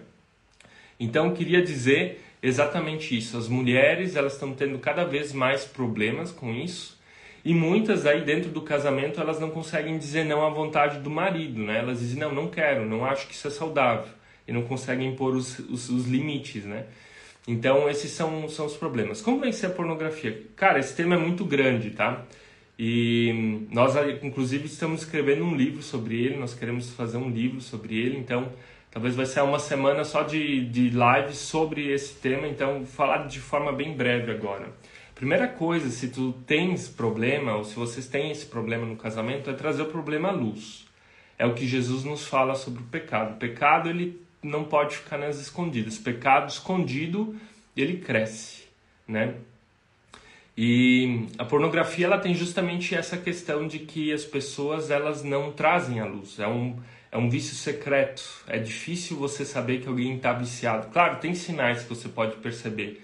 Então 0.98 1.34
queria 1.34 1.60
dizer 1.60 2.22
exatamente 2.42 3.16
isso. 3.16 3.36
As 3.36 3.48
mulheres 3.48 4.16
elas 4.16 4.34
estão 4.34 4.52
tendo 4.52 4.78
cada 4.78 5.04
vez 5.04 5.32
mais 5.32 5.64
problemas 5.64 6.32
com 6.32 6.52
isso 6.52 6.98
e 7.44 7.54
muitas 7.54 8.06
aí 8.06 8.22
dentro 8.22 8.50
do 8.50 8.60
casamento 8.60 9.20
elas 9.20 9.40
não 9.40 9.50
conseguem 9.50 9.98
dizer 9.98 10.24
não 10.24 10.44
à 10.44 10.50
vontade 10.50 10.98
do 11.00 11.10
marido, 11.10 11.62
né? 11.62 11.78
Elas 11.78 12.00
dizem 12.00 12.18
não, 12.18 12.34
não 12.34 12.48
quero, 12.48 12.84
não 12.86 13.04
acho 13.04 13.26
que 13.26 13.34
isso 13.34 13.48
é 13.48 13.50
saudável 13.50 14.12
e 14.46 14.52
não 14.52 14.62
conseguem 14.62 15.08
impor 15.08 15.34
os, 15.34 15.58
os, 15.58 15.88
os 15.88 16.06
limites, 16.06 16.64
né? 16.64 16.86
Então 17.48 17.88
esses 17.88 18.10
são, 18.10 18.48
são 18.48 18.66
os 18.66 18.76
problemas. 18.76 19.22
Como 19.22 19.40
vencer 19.40 19.70
a 19.70 19.72
pornografia? 19.72 20.46
Cara, 20.56 20.78
esse 20.78 20.94
tema 20.94 21.14
é 21.14 21.18
muito 21.18 21.44
grande, 21.44 21.90
tá? 21.90 22.24
E 22.78 23.66
nós 23.70 23.94
inclusive 24.22 24.66
estamos 24.66 25.02
escrevendo 25.02 25.44
um 25.44 25.54
livro 25.54 25.82
sobre 25.82 26.22
ele, 26.22 26.36
nós 26.36 26.54
queremos 26.54 26.90
fazer 26.90 27.18
um 27.18 27.30
livro 27.30 27.60
sobre 27.60 27.98
ele, 27.98 28.16
então 28.16 28.52
talvez 28.90 29.14
vai 29.14 29.26
ser 29.26 29.42
uma 29.42 29.58
semana 29.58 30.04
só 30.04 30.22
de, 30.22 30.64
de 30.66 30.90
lives 30.90 31.38
sobre 31.38 31.92
esse 31.92 32.14
tema, 32.14 32.48
então 32.48 32.84
falar 32.84 33.26
de 33.26 33.40
forma 33.40 33.72
bem 33.72 33.96
breve 33.96 34.30
agora. 34.30 34.72
Primeira 35.14 35.46
coisa, 35.46 35.90
se 35.90 36.08
tu 36.08 36.32
tens 36.46 36.88
problema, 36.88 37.54
ou 37.54 37.64
se 37.64 37.76
vocês 37.76 38.06
têm 38.06 38.30
esse 38.30 38.46
problema 38.46 38.86
no 38.86 38.96
casamento, 38.96 39.50
é 39.50 39.52
trazer 39.52 39.82
o 39.82 39.86
problema 39.86 40.28
à 40.28 40.32
luz. 40.32 40.86
É 41.38 41.44
o 41.44 41.54
que 41.54 41.66
Jesus 41.66 42.04
nos 42.04 42.26
fala 42.26 42.54
sobre 42.54 42.82
o 42.82 42.86
pecado. 42.86 43.34
O 43.34 43.36
pecado, 43.36 43.88
ele 43.88 44.20
não 44.42 44.64
pode 44.64 44.96
ficar 44.96 45.18
nas 45.18 45.38
escondidas. 45.38 45.98
O 45.98 46.02
pecado 46.02 46.48
escondido, 46.48 47.36
ele 47.76 47.98
cresce, 47.98 48.64
né? 49.06 49.34
E 50.56 51.26
a 51.38 51.44
pornografia, 51.44 52.06
ela 52.06 52.18
tem 52.18 52.34
justamente 52.34 52.94
essa 52.94 53.16
questão 53.16 53.66
de 53.66 53.78
que 53.80 54.12
as 54.12 54.24
pessoas, 54.24 54.90
elas 54.90 55.22
não 55.22 55.52
trazem 55.52 56.00
à 56.00 56.04
luz. 56.06 56.38
É 56.38 56.48
um, 56.48 56.78
é 57.10 57.18
um 57.18 57.28
vício 57.28 57.54
secreto. 57.54 58.22
É 58.46 58.58
difícil 58.58 59.16
você 59.16 59.44
saber 59.44 59.80
que 59.80 59.88
alguém 59.88 60.16
está 60.16 60.32
viciado. 60.32 60.88
Claro, 60.88 61.16
tem 61.16 61.34
sinais 61.34 61.82
que 61.82 61.88
você 61.88 62.08
pode 62.08 62.36
perceber 62.36 63.02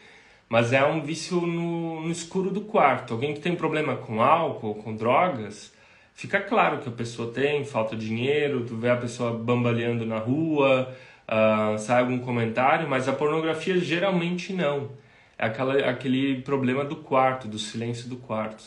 mas 0.49 0.73
é 0.73 0.85
um 0.85 1.01
vício 1.01 1.41
no, 1.41 2.03
no 2.03 2.11
escuro 2.11 2.51
do 2.51 2.61
quarto. 2.63 3.15
Alguém 3.15 3.35
que 3.35 3.41
tem 3.41 3.55
problema 3.55 3.97
com 3.97 4.23
álcool, 4.23 4.75
com 4.77 4.95
drogas, 4.95 5.73
fica 6.15 6.41
claro 6.41 6.79
que 6.79 6.89
a 6.89 6.93
pessoa 6.93 7.33
tem, 7.33 7.65
falta 7.65 7.97
dinheiro, 7.97 8.65
tu 8.65 8.77
vê 8.77 8.91
a 8.91 8.97
pessoa 8.97 9.33
bambaleando 9.33 10.07
na 10.07 10.19
rua, 10.19 10.95
uh, 11.29 11.79
sai 11.79 12.01
algum 12.01 12.19
comentário, 12.19 12.89
mas 12.89 13.09
a 13.09 13.13
pornografia 13.13 13.79
geralmente 13.79 14.53
não. 14.53 14.91
É 15.39 15.47
aquela, 15.47 15.75
aquele 15.91 16.41
problema 16.43 16.85
do 16.85 16.97
quarto, 16.97 17.49
do 17.49 17.59
silêncio 17.59 18.09
do 18.09 18.17
quarto. 18.17 18.65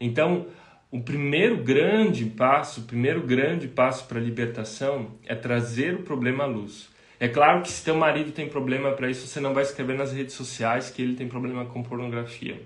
Então, 0.00 0.46
o 0.90 1.00
primeiro 1.00 1.58
grande 1.58 2.24
passo, 2.24 2.80
o 2.80 2.84
primeiro 2.84 3.20
grande 3.22 3.68
passo 3.68 4.06
para 4.06 4.18
a 4.18 4.22
libertação 4.22 5.10
é 5.26 5.34
trazer 5.34 5.94
o 5.94 6.02
problema 6.02 6.44
à 6.44 6.46
luz. 6.46 6.88
É 7.20 7.28
claro 7.28 7.62
que 7.62 7.70
se 7.70 7.84
teu 7.84 7.96
marido 7.96 8.32
tem 8.32 8.48
problema 8.48 8.92
para 8.92 9.10
isso, 9.10 9.26
você 9.26 9.40
não 9.40 9.52
vai 9.52 9.64
escrever 9.64 9.96
nas 9.96 10.12
redes 10.12 10.34
sociais 10.34 10.88
que 10.88 11.02
ele 11.02 11.14
tem 11.14 11.28
problema 11.28 11.66
com 11.66 11.82
pornografia. 11.82 12.62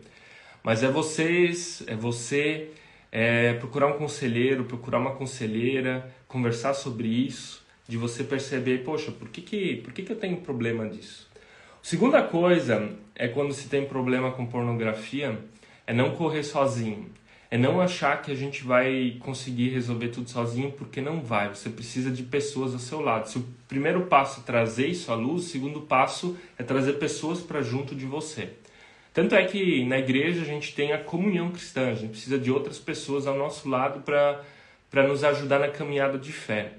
Mas 0.62 0.82
é 0.82 0.88
vocês, 0.88 1.82
é 1.88 1.96
você 1.96 2.70
é, 3.10 3.54
procurar 3.54 3.88
um 3.88 3.94
conselheiro, 3.94 4.64
procurar 4.64 4.98
uma 4.98 5.12
conselheira, 5.16 6.08
conversar 6.28 6.74
sobre 6.74 7.08
isso, 7.08 7.64
de 7.88 7.96
você 7.96 8.22
perceber, 8.22 8.84
poxa, 8.84 9.10
por 9.10 9.28
que, 9.30 9.40
que, 9.40 9.76
por 9.76 9.92
que, 9.92 10.02
que 10.02 10.12
eu 10.12 10.16
tenho 10.16 10.36
problema 10.36 10.88
disso? 10.88 11.28
Segunda 11.82 12.22
coisa 12.22 12.90
é 13.16 13.26
quando 13.26 13.52
se 13.52 13.68
tem 13.68 13.84
problema 13.84 14.30
com 14.30 14.46
pornografia, 14.46 15.36
é 15.84 15.92
não 15.92 16.14
correr 16.14 16.44
sozinho. 16.44 17.10
É 17.52 17.58
não 17.58 17.82
achar 17.82 18.22
que 18.22 18.32
a 18.32 18.34
gente 18.34 18.64
vai 18.64 19.18
conseguir 19.20 19.68
resolver 19.68 20.08
tudo 20.08 20.30
sozinho, 20.30 20.72
porque 20.72 21.02
não 21.02 21.20
vai. 21.20 21.50
Você 21.50 21.68
precisa 21.68 22.10
de 22.10 22.22
pessoas 22.22 22.72
ao 22.72 22.78
seu 22.78 22.98
lado. 22.98 23.28
Se 23.28 23.36
o 23.36 23.44
primeiro 23.68 24.06
passo 24.06 24.40
é 24.40 24.42
trazer 24.42 24.86
isso 24.86 25.12
à 25.12 25.14
luz, 25.14 25.44
o 25.44 25.48
segundo 25.48 25.82
passo 25.82 26.34
é 26.56 26.62
trazer 26.62 26.94
pessoas 26.94 27.42
para 27.42 27.60
junto 27.60 27.94
de 27.94 28.06
você. 28.06 28.54
Tanto 29.12 29.34
é 29.34 29.44
que 29.44 29.84
na 29.84 29.98
igreja 29.98 30.40
a 30.40 30.46
gente 30.46 30.74
tem 30.74 30.94
a 30.94 30.98
comunhão 30.98 31.50
cristã, 31.50 31.90
a 31.90 31.94
gente 31.94 32.12
precisa 32.12 32.38
de 32.38 32.50
outras 32.50 32.78
pessoas 32.78 33.26
ao 33.26 33.36
nosso 33.36 33.68
lado 33.68 34.00
para 34.00 35.06
nos 35.06 35.22
ajudar 35.22 35.58
na 35.58 35.68
caminhada 35.68 36.16
de 36.16 36.32
fé. 36.32 36.72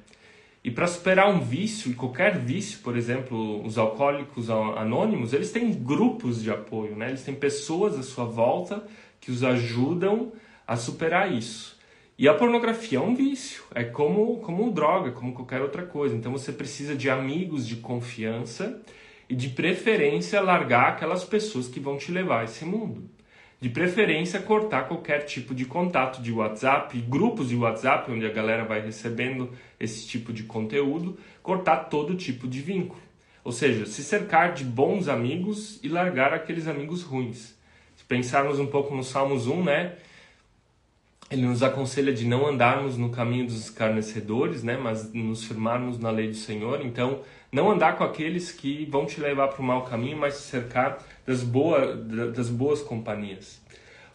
E 0.64 0.72
para 0.72 0.88
superar 0.88 1.30
um 1.30 1.40
vício, 1.40 1.92
e 1.92 1.94
qualquer 1.94 2.40
vício, 2.40 2.80
por 2.80 2.98
exemplo, 2.98 3.64
os 3.64 3.78
alcoólicos 3.78 4.50
anônimos, 4.50 5.34
eles 5.34 5.52
têm 5.52 5.72
grupos 5.72 6.42
de 6.42 6.50
apoio, 6.50 6.96
né? 6.96 7.10
eles 7.10 7.22
têm 7.22 7.36
pessoas 7.36 7.96
à 7.96 8.02
sua 8.02 8.26
volta 8.26 8.84
que 9.22 9.30
os 9.30 9.44
ajudam 9.44 10.32
a 10.68 10.76
superar 10.76 11.32
isso. 11.32 11.78
E 12.18 12.28
a 12.28 12.34
pornografia 12.34 13.00
é 13.00 13.02
um 13.02 13.16
vício, 13.16 13.64
é 13.74 13.84
como, 13.84 14.38
como 14.38 14.72
droga, 14.72 15.12
como 15.12 15.34
qualquer 15.34 15.62
outra 15.62 15.84
coisa. 15.84 16.16
Então 16.16 16.32
você 16.32 16.52
precisa 16.52 16.96
de 16.96 17.10
amigos 17.10 17.68
de 17.68 17.78
confiança 17.78 18.82
e 19.28 19.36
de 19.36 19.50
preferência 19.50 20.40
largar 20.42 20.90
aquelas 20.90 21.24
pessoas 21.24 21.68
que 21.68 21.80
vão 21.80 21.98
te 21.98 22.12
levar 22.12 22.42
a 22.42 22.44
esse 22.44 22.66
mundo. 22.66 23.10
De 23.60 23.70
preferência 23.70 24.42
cortar 24.42 24.90
qualquer 24.90 25.26
tipo 25.26 25.56
de 25.56 25.66
contato 25.66 26.22
de 26.22 26.32
WhatsApp, 26.32 27.00
grupos 27.02 27.50
de 27.50 27.56
WhatsApp 27.56 28.12
onde 28.12 28.26
a 28.26 28.30
galera 28.30 28.66
vai 28.66 28.82
recebendo 28.82 29.52
esse 29.80 30.06
tipo 30.06 30.34
de 30.34 30.44
conteúdo, 30.44 31.18
cortar 31.42 31.86
todo 31.86 32.16
tipo 32.16 32.48
de 32.48 32.62
vínculo. 32.62 33.02
Ou 33.44 33.52
seja, 33.52 33.86
se 33.86 34.04
cercar 34.04 34.54
de 34.54 34.64
bons 34.64 35.08
amigos 35.08 35.80
e 35.82 35.88
largar 35.88 36.34
aqueles 36.34 36.68
amigos 36.68 37.04
ruins. 37.04 37.58
Se 37.96 38.04
pensarmos 38.04 38.60
um 38.60 38.68
pouco 38.68 38.94
no 38.96 39.04
Salmos 39.04 39.48
1, 39.48 39.64
né? 39.64 39.96
Ele 41.34 41.48
nos 41.48 41.64
aconselha 41.64 42.14
de 42.14 42.28
não 42.28 42.46
andarmos 42.46 42.96
no 42.96 43.10
caminho 43.10 43.48
dos 43.48 43.60
escarnecedores, 43.60 44.62
né? 44.62 44.78
Mas 44.78 45.12
nos 45.12 45.44
firmarmos 45.44 45.98
na 45.98 46.12
lei 46.12 46.28
do 46.28 46.36
Senhor. 46.36 46.86
Então, 46.86 47.22
não 47.52 47.72
andar 47.72 47.98
com 47.98 48.04
aqueles 48.04 48.52
que 48.52 48.86
vão 48.86 49.08
te 49.08 49.20
levar 49.20 49.48
para 49.48 49.60
o 49.60 49.66
mau 49.66 49.84
caminho, 49.84 50.16
mas 50.16 50.36
se 50.36 50.44
cercar 50.44 51.00
das, 51.26 51.42
boa, 51.42 51.96
das 51.96 52.50
boas 52.50 52.82
companhias. 52.82 53.60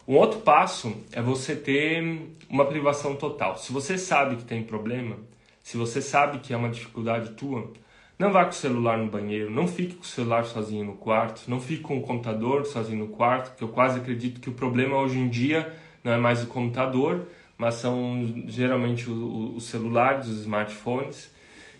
Um 0.07 0.15
outro 0.15 0.39
passo 0.39 0.95
é 1.11 1.21
você 1.21 1.55
ter 1.57 2.01
uma 2.49 2.65
privação 2.65 3.15
total. 3.15 3.57
Se 3.57 3.73
você 3.73 3.97
sabe 3.97 4.37
que 4.37 4.43
tem 4.45 4.63
problema, 4.63 5.17
se 5.61 5.75
você 5.75 6.01
sabe 6.01 6.39
que 6.39 6.53
é 6.53 6.57
uma 6.57 6.69
dificuldade 6.69 7.31
tua, 7.31 7.71
não 8.17 8.31
vá 8.31 8.43
com 8.43 8.51
o 8.51 8.53
celular 8.53 8.97
no 8.97 9.07
banheiro, 9.07 9.51
não 9.51 9.67
fique 9.67 9.95
com 9.95 10.03
o 10.03 10.07
celular 10.07 10.45
sozinho 10.45 10.85
no 10.85 10.93
quarto, 10.93 11.43
não 11.47 11.59
fique 11.59 11.83
com 11.83 11.97
o 11.97 12.01
computador 12.01 12.65
sozinho 12.65 12.99
no 12.99 13.07
quarto, 13.09 13.55
que 13.55 13.63
eu 13.63 13.67
quase 13.67 13.99
acredito 13.99 14.41
que 14.41 14.49
o 14.49 14.53
problema 14.53 14.97
hoje 14.97 15.19
em 15.19 15.29
dia 15.29 15.71
não 16.03 16.13
é 16.13 16.17
mais 16.17 16.43
o 16.43 16.47
computador, 16.47 17.27
mas 17.57 17.75
são 17.75 18.45
geralmente 18.47 19.09
os 19.09 19.65
celulares, 19.65 20.27
os 20.27 20.41
smartphones. 20.41 21.29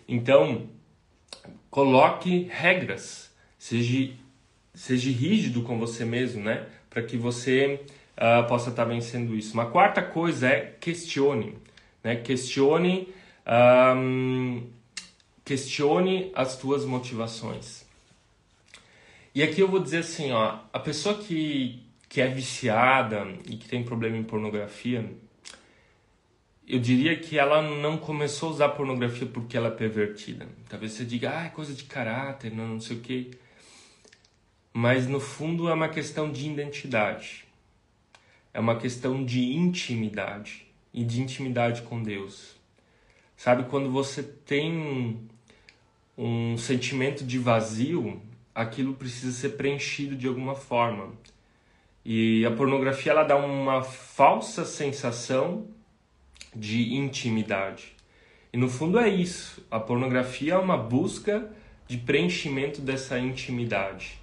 Então, 0.06 0.68
coloque 1.70 2.48
regras, 2.50 3.30
seja, 3.58 4.12
seja 4.74 5.10
rígido 5.10 5.62
com 5.62 5.78
você 5.78 6.04
mesmo, 6.04 6.42
né? 6.42 6.66
Para 6.90 7.02
que 7.02 7.16
você 7.16 7.80
uh, 8.16 8.46
possa 8.46 8.70
estar 8.70 8.84
vencendo 8.84 9.34
isso. 9.34 9.54
Uma 9.54 9.66
quarta 9.66 10.02
coisa 10.02 10.48
é 10.48 10.76
questione, 10.80 11.56
né? 12.04 12.16
Questione, 12.16 13.08
um, 13.96 14.66
questione 15.44 16.30
as 16.34 16.56
tuas 16.56 16.84
motivações. 16.84 17.88
E 19.34 19.42
aqui 19.42 19.60
eu 19.60 19.68
vou 19.68 19.80
dizer 19.80 19.98
assim, 19.98 20.32
ó, 20.32 20.58
a 20.72 20.78
pessoa 20.78 21.14
que, 21.14 21.80
que 22.10 22.20
é 22.20 22.26
viciada 22.26 23.24
e 23.48 23.56
que 23.56 23.68
tem 23.68 23.84
problema 23.84 24.16
em 24.16 24.24
pornografia, 24.24 25.08
eu 26.66 26.80
diria 26.80 27.16
que 27.16 27.38
ela 27.38 27.62
não 27.62 27.96
começou 27.96 28.48
a 28.48 28.52
usar 28.52 28.68
pornografia 28.70 29.28
porque 29.28 29.56
ela 29.56 29.68
é 29.68 29.70
pervertida. 29.70 30.48
Talvez 30.68 30.92
você 30.92 31.04
diga, 31.04 31.30
ah, 31.30 31.46
é 31.46 31.48
coisa 31.50 31.72
de 31.72 31.84
caráter, 31.84 32.52
não, 32.52 32.66
não 32.66 32.80
sei 32.80 32.96
o 32.96 33.00
quê. 33.00 33.30
Mas 34.72 35.06
no 35.06 35.20
fundo 35.20 35.68
é 35.68 35.72
uma 35.72 35.88
questão 35.88 36.32
de 36.32 36.50
identidade. 36.50 37.44
É 38.52 38.58
uma 38.58 38.76
questão 38.76 39.24
de 39.24 39.52
intimidade 39.52 40.66
e 40.92 41.04
de 41.04 41.20
intimidade 41.20 41.82
com 41.82 42.02
Deus. 42.02 42.56
Sabe, 43.36 43.70
quando 43.70 43.88
você 43.88 44.24
tem 44.24 45.28
um 46.18 46.58
sentimento 46.58 47.24
de 47.24 47.38
vazio, 47.38 48.20
aquilo 48.52 48.94
precisa 48.94 49.30
ser 49.30 49.50
preenchido 49.50 50.16
de 50.16 50.26
alguma 50.26 50.56
forma. 50.56 51.12
E 52.04 52.44
a 52.46 52.50
pornografia 52.50 53.12
ela 53.12 53.24
dá 53.24 53.36
uma 53.36 53.82
falsa 53.82 54.64
sensação 54.64 55.66
de 56.54 56.94
intimidade. 56.94 57.94
E 58.52 58.56
no 58.56 58.68
fundo 58.68 58.98
é 58.98 59.08
isso. 59.08 59.64
A 59.70 59.78
pornografia 59.78 60.54
é 60.54 60.58
uma 60.58 60.76
busca 60.76 61.50
de 61.86 61.98
preenchimento 61.98 62.80
dessa 62.80 63.18
intimidade. 63.18 64.18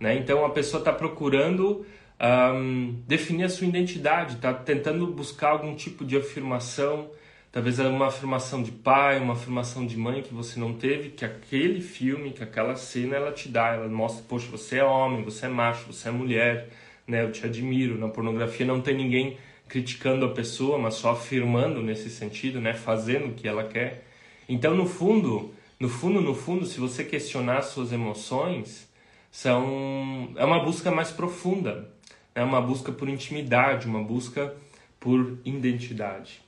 Né? 0.00 0.16
Então 0.16 0.44
a 0.44 0.50
pessoa 0.50 0.80
está 0.80 0.92
procurando 0.92 1.84
um, 2.20 3.00
definir 3.06 3.44
a 3.44 3.48
sua 3.48 3.66
identidade, 3.66 4.34
está 4.34 4.52
tentando 4.52 5.06
buscar 5.06 5.50
algum 5.50 5.74
tipo 5.74 6.04
de 6.04 6.16
afirmação, 6.16 7.10
talvez 7.52 7.78
uma 7.78 8.06
afirmação 8.06 8.62
de 8.62 8.72
pai, 8.72 9.18
uma 9.18 9.34
afirmação 9.34 9.86
de 9.86 9.96
mãe 9.96 10.22
que 10.22 10.34
você 10.34 10.58
não 10.58 10.72
teve, 10.74 11.10
que 11.10 11.24
aquele 11.24 11.80
filme, 11.80 12.32
que 12.32 12.42
aquela 12.42 12.76
cena 12.76 13.16
ela 13.16 13.32
te 13.32 13.48
dá, 13.48 13.74
ela 13.74 13.88
mostra, 13.88 14.24
poxa, 14.28 14.48
você 14.50 14.78
é 14.78 14.84
homem, 14.84 15.22
você 15.22 15.46
é 15.46 15.48
macho, 15.48 15.92
você 15.92 16.08
é 16.08 16.12
mulher, 16.12 16.68
né? 17.08 17.24
Eu 17.24 17.32
te 17.32 17.44
admiro. 17.46 17.98
Na 17.98 18.08
pornografia 18.08 18.66
não 18.66 18.80
tem 18.80 18.94
ninguém 18.94 19.38
criticando 19.66 20.24
a 20.26 20.30
pessoa, 20.30 20.78
mas 20.78 20.94
só 20.94 21.12
afirmando 21.12 21.82
nesse 21.82 22.10
sentido, 22.10 22.60
né, 22.60 22.72
fazendo 22.72 23.28
o 23.28 23.34
que 23.34 23.46
ela 23.46 23.64
quer. 23.64 24.04
Então, 24.48 24.74
no 24.74 24.86
fundo, 24.86 25.52
no 25.78 25.88
fundo, 25.88 26.20
no 26.20 26.34
fundo, 26.34 26.64
se 26.64 26.80
você 26.80 27.04
questionar 27.04 27.62
suas 27.62 27.92
emoções, 27.92 28.88
são 29.30 30.32
é 30.36 30.44
uma 30.44 30.64
busca 30.64 30.90
mais 30.90 31.10
profunda, 31.10 31.90
é 32.34 32.42
uma 32.42 32.60
busca 32.60 32.90
por 32.90 33.08
intimidade, 33.08 33.86
uma 33.86 34.02
busca 34.02 34.54
por 34.98 35.38
identidade. 35.44 36.40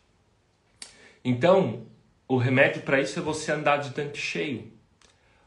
Então, 1.22 1.82
o 2.26 2.38
remédio 2.38 2.82
para 2.82 3.00
isso 3.00 3.18
é 3.18 3.22
você 3.22 3.52
andar 3.52 3.78
de 3.78 3.90
tanque 3.90 4.18
cheio. 4.18 4.72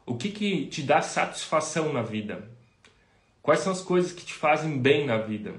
O 0.05 0.15
que, 0.15 0.29
que 0.29 0.67
te 0.67 0.83
dá 0.83 1.01
satisfação 1.01 1.91
na 1.91 2.03
vida? 2.03 2.52
Quais 3.43 3.59
são 3.59 3.73
as 3.73 3.81
coisas 3.81 4.13
que 4.13 4.23
te 4.23 4.33
fazem 4.33 4.77
bem 4.77 5.05
na 5.05 5.17
vida? 5.17 5.53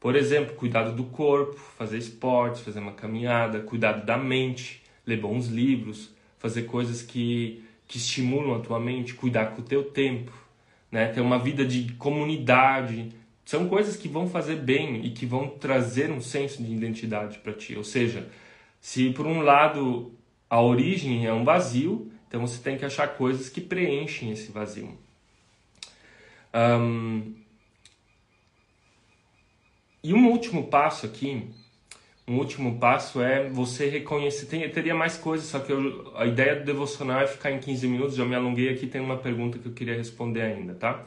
Por 0.00 0.16
exemplo, 0.16 0.56
cuidado 0.56 0.96
do 0.96 1.04
corpo, 1.04 1.60
fazer 1.76 1.98
esportes, 1.98 2.62
fazer 2.62 2.80
uma 2.80 2.94
caminhada, 2.94 3.60
cuidado 3.60 4.06
da 4.06 4.16
mente, 4.16 4.82
ler 5.06 5.20
bons 5.20 5.48
livros, 5.48 6.14
fazer 6.38 6.62
coisas 6.62 7.02
que, 7.02 7.62
que 7.86 7.98
estimulam 7.98 8.56
a 8.56 8.60
tua 8.60 8.80
mente, 8.80 9.12
cuidar 9.12 9.54
com 9.54 9.60
o 9.60 9.64
teu 9.64 9.84
tempo, 9.84 10.32
né? 10.90 11.08
ter 11.08 11.20
uma 11.20 11.38
vida 11.38 11.62
de 11.62 11.92
comunidade. 11.92 13.10
São 13.44 13.68
coisas 13.68 13.96
que 13.96 14.08
vão 14.08 14.26
fazer 14.26 14.56
bem 14.56 15.04
e 15.04 15.10
que 15.10 15.26
vão 15.26 15.46
trazer 15.46 16.10
um 16.10 16.22
senso 16.22 16.62
de 16.62 16.72
identidade 16.72 17.36
para 17.40 17.52
ti. 17.52 17.76
Ou 17.76 17.84
seja, 17.84 18.30
se 18.80 19.10
por 19.10 19.26
um 19.26 19.42
lado 19.42 20.10
a 20.48 20.58
origem 20.58 21.26
é 21.26 21.32
um 21.34 21.44
vazio, 21.44 22.10
então 22.26 22.40
você 22.40 22.62
tem 22.62 22.78
que 22.78 22.84
achar 22.86 23.08
coisas 23.08 23.50
que 23.50 23.60
preenchem 23.60 24.30
esse 24.30 24.50
vazio. 24.50 25.03
Um, 26.54 27.34
e 30.02 30.14
um 30.14 30.28
último 30.28 30.68
passo 30.68 31.06
aqui, 31.06 31.50
um 32.28 32.36
último 32.38 32.78
passo 32.78 33.20
é 33.20 33.48
você 33.48 33.88
reconhecer. 33.88 34.46
Tem, 34.46 34.68
teria 34.70 34.94
mais 34.94 35.16
coisas, 35.16 35.48
só 35.48 35.58
que 35.58 35.72
eu, 35.72 36.12
a 36.16 36.24
ideia 36.26 36.56
do 36.56 36.64
devocional 36.64 37.20
é 37.20 37.26
ficar 37.26 37.50
em 37.50 37.58
15 37.58 37.88
minutos. 37.88 38.14
Já 38.14 38.24
me 38.24 38.34
alonguei 38.34 38.68
aqui, 38.70 38.86
tem 38.86 39.00
uma 39.00 39.16
pergunta 39.16 39.58
que 39.58 39.66
eu 39.66 39.72
queria 39.72 39.96
responder 39.96 40.42
ainda, 40.42 40.74
tá? 40.74 41.04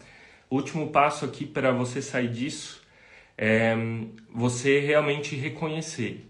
Último 0.50 0.90
passo 0.92 1.26
aqui 1.26 1.46
para 1.46 1.72
você 1.72 2.02
sair 2.02 2.30
disso 2.30 2.82
é 3.38 3.76
você 4.34 4.80
realmente 4.80 5.36
reconhecer. 5.36 6.30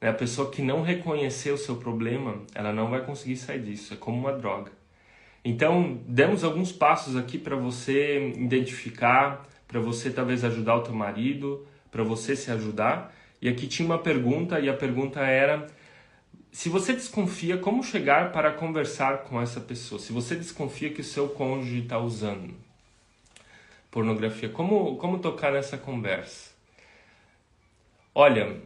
Né? 0.00 0.08
A 0.08 0.12
pessoa 0.12 0.50
que 0.50 0.62
não 0.62 0.82
reconhecer 0.82 1.50
o 1.50 1.58
seu 1.58 1.76
problema, 1.76 2.42
ela 2.54 2.72
não 2.72 2.90
vai 2.90 3.04
conseguir 3.04 3.36
sair 3.36 3.62
disso. 3.62 3.94
É 3.94 3.96
como 3.96 4.18
uma 4.18 4.32
droga. 4.32 4.72
Então, 5.44 6.00
demos 6.06 6.44
alguns 6.44 6.70
passos 6.70 7.16
aqui 7.16 7.36
para 7.36 7.56
você 7.56 8.32
identificar, 8.36 9.48
para 9.66 9.80
você 9.80 10.10
talvez 10.10 10.44
ajudar 10.44 10.76
o 10.76 10.82
teu 10.82 10.94
marido, 10.94 11.66
para 11.90 12.04
você 12.04 12.36
se 12.36 12.50
ajudar. 12.50 13.12
E 13.40 13.48
aqui 13.48 13.66
tinha 13.66 13.84
uma 13.84 13.98
pergunta 13.98 14.60
e 14.60 14.68
a 14.68 14.74
pergunta 14.74 15.20
era: 15.20 15.66
se 16.52 16.68
você 16.68 16.92
desconfia, 16.92 17.58
como 17.58 17.82
chegar 17.82 18.30
para 18.30 18.52
conversar 18.52 19.24
com 19.24 19.40
essa 19.40 19.60
pessoa? 19.60 20.00
Se 20.00 20.12
você 20.12 20.36
desconfia 20.36 20.90
que 20.90 21.00
o 21.00 21.04
seu 21.04 21.28
cônjuge 21.28 21.80
está 21.80 21.98
usando 21.98 22.54
pornografia, 23.90 24.48
como 24.48 24.96
como 24.96 25.18
tocar 25.18 25.52
nessa 25.52 25.76
conversa? 25.76 26.52
Olha, 28.14 28.60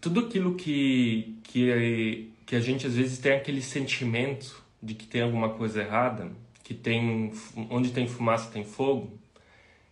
tudo 0.00 0.20
aquilo 0.20 0.54
que 0.54 1.36
que 1.44 2.30
que 2.46 2.56
a 2.56 2.60
gente 2.60 2.86
às 2.86 2.94
vezes 2.94 3.18
tem 3.18 3.32
aquele 3.32 3.62
sentimento 3.62 4.59
de 4.82 4.94
que 4.94 5.06
tem 5.06 5.22
alguma 5.22 5.50
coisa 5.50 5.82
errada, 5.82 6.30
que 6.62 6.74
tem 6.74 7.32
onde 7.68 7.90
tem 7.90 8.06
fumaça 8.06 8.50
tem 8.50 8.64
fogo, 8.64 9.18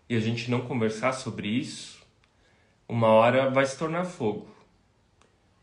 e 0.08 0.16
a 0.16 0.20
gente 0.20 0.50
não 0.50 0.62
conversar 0.62 1.12
sobre 1.12 1.48
isso, 1.48 1.98
uma 2.88 3.08
hora 3.08 3.50
vai 3.50 3.66
se 3.66 3.78
tornar 3.78 4.04
fogo. 4.04 4.48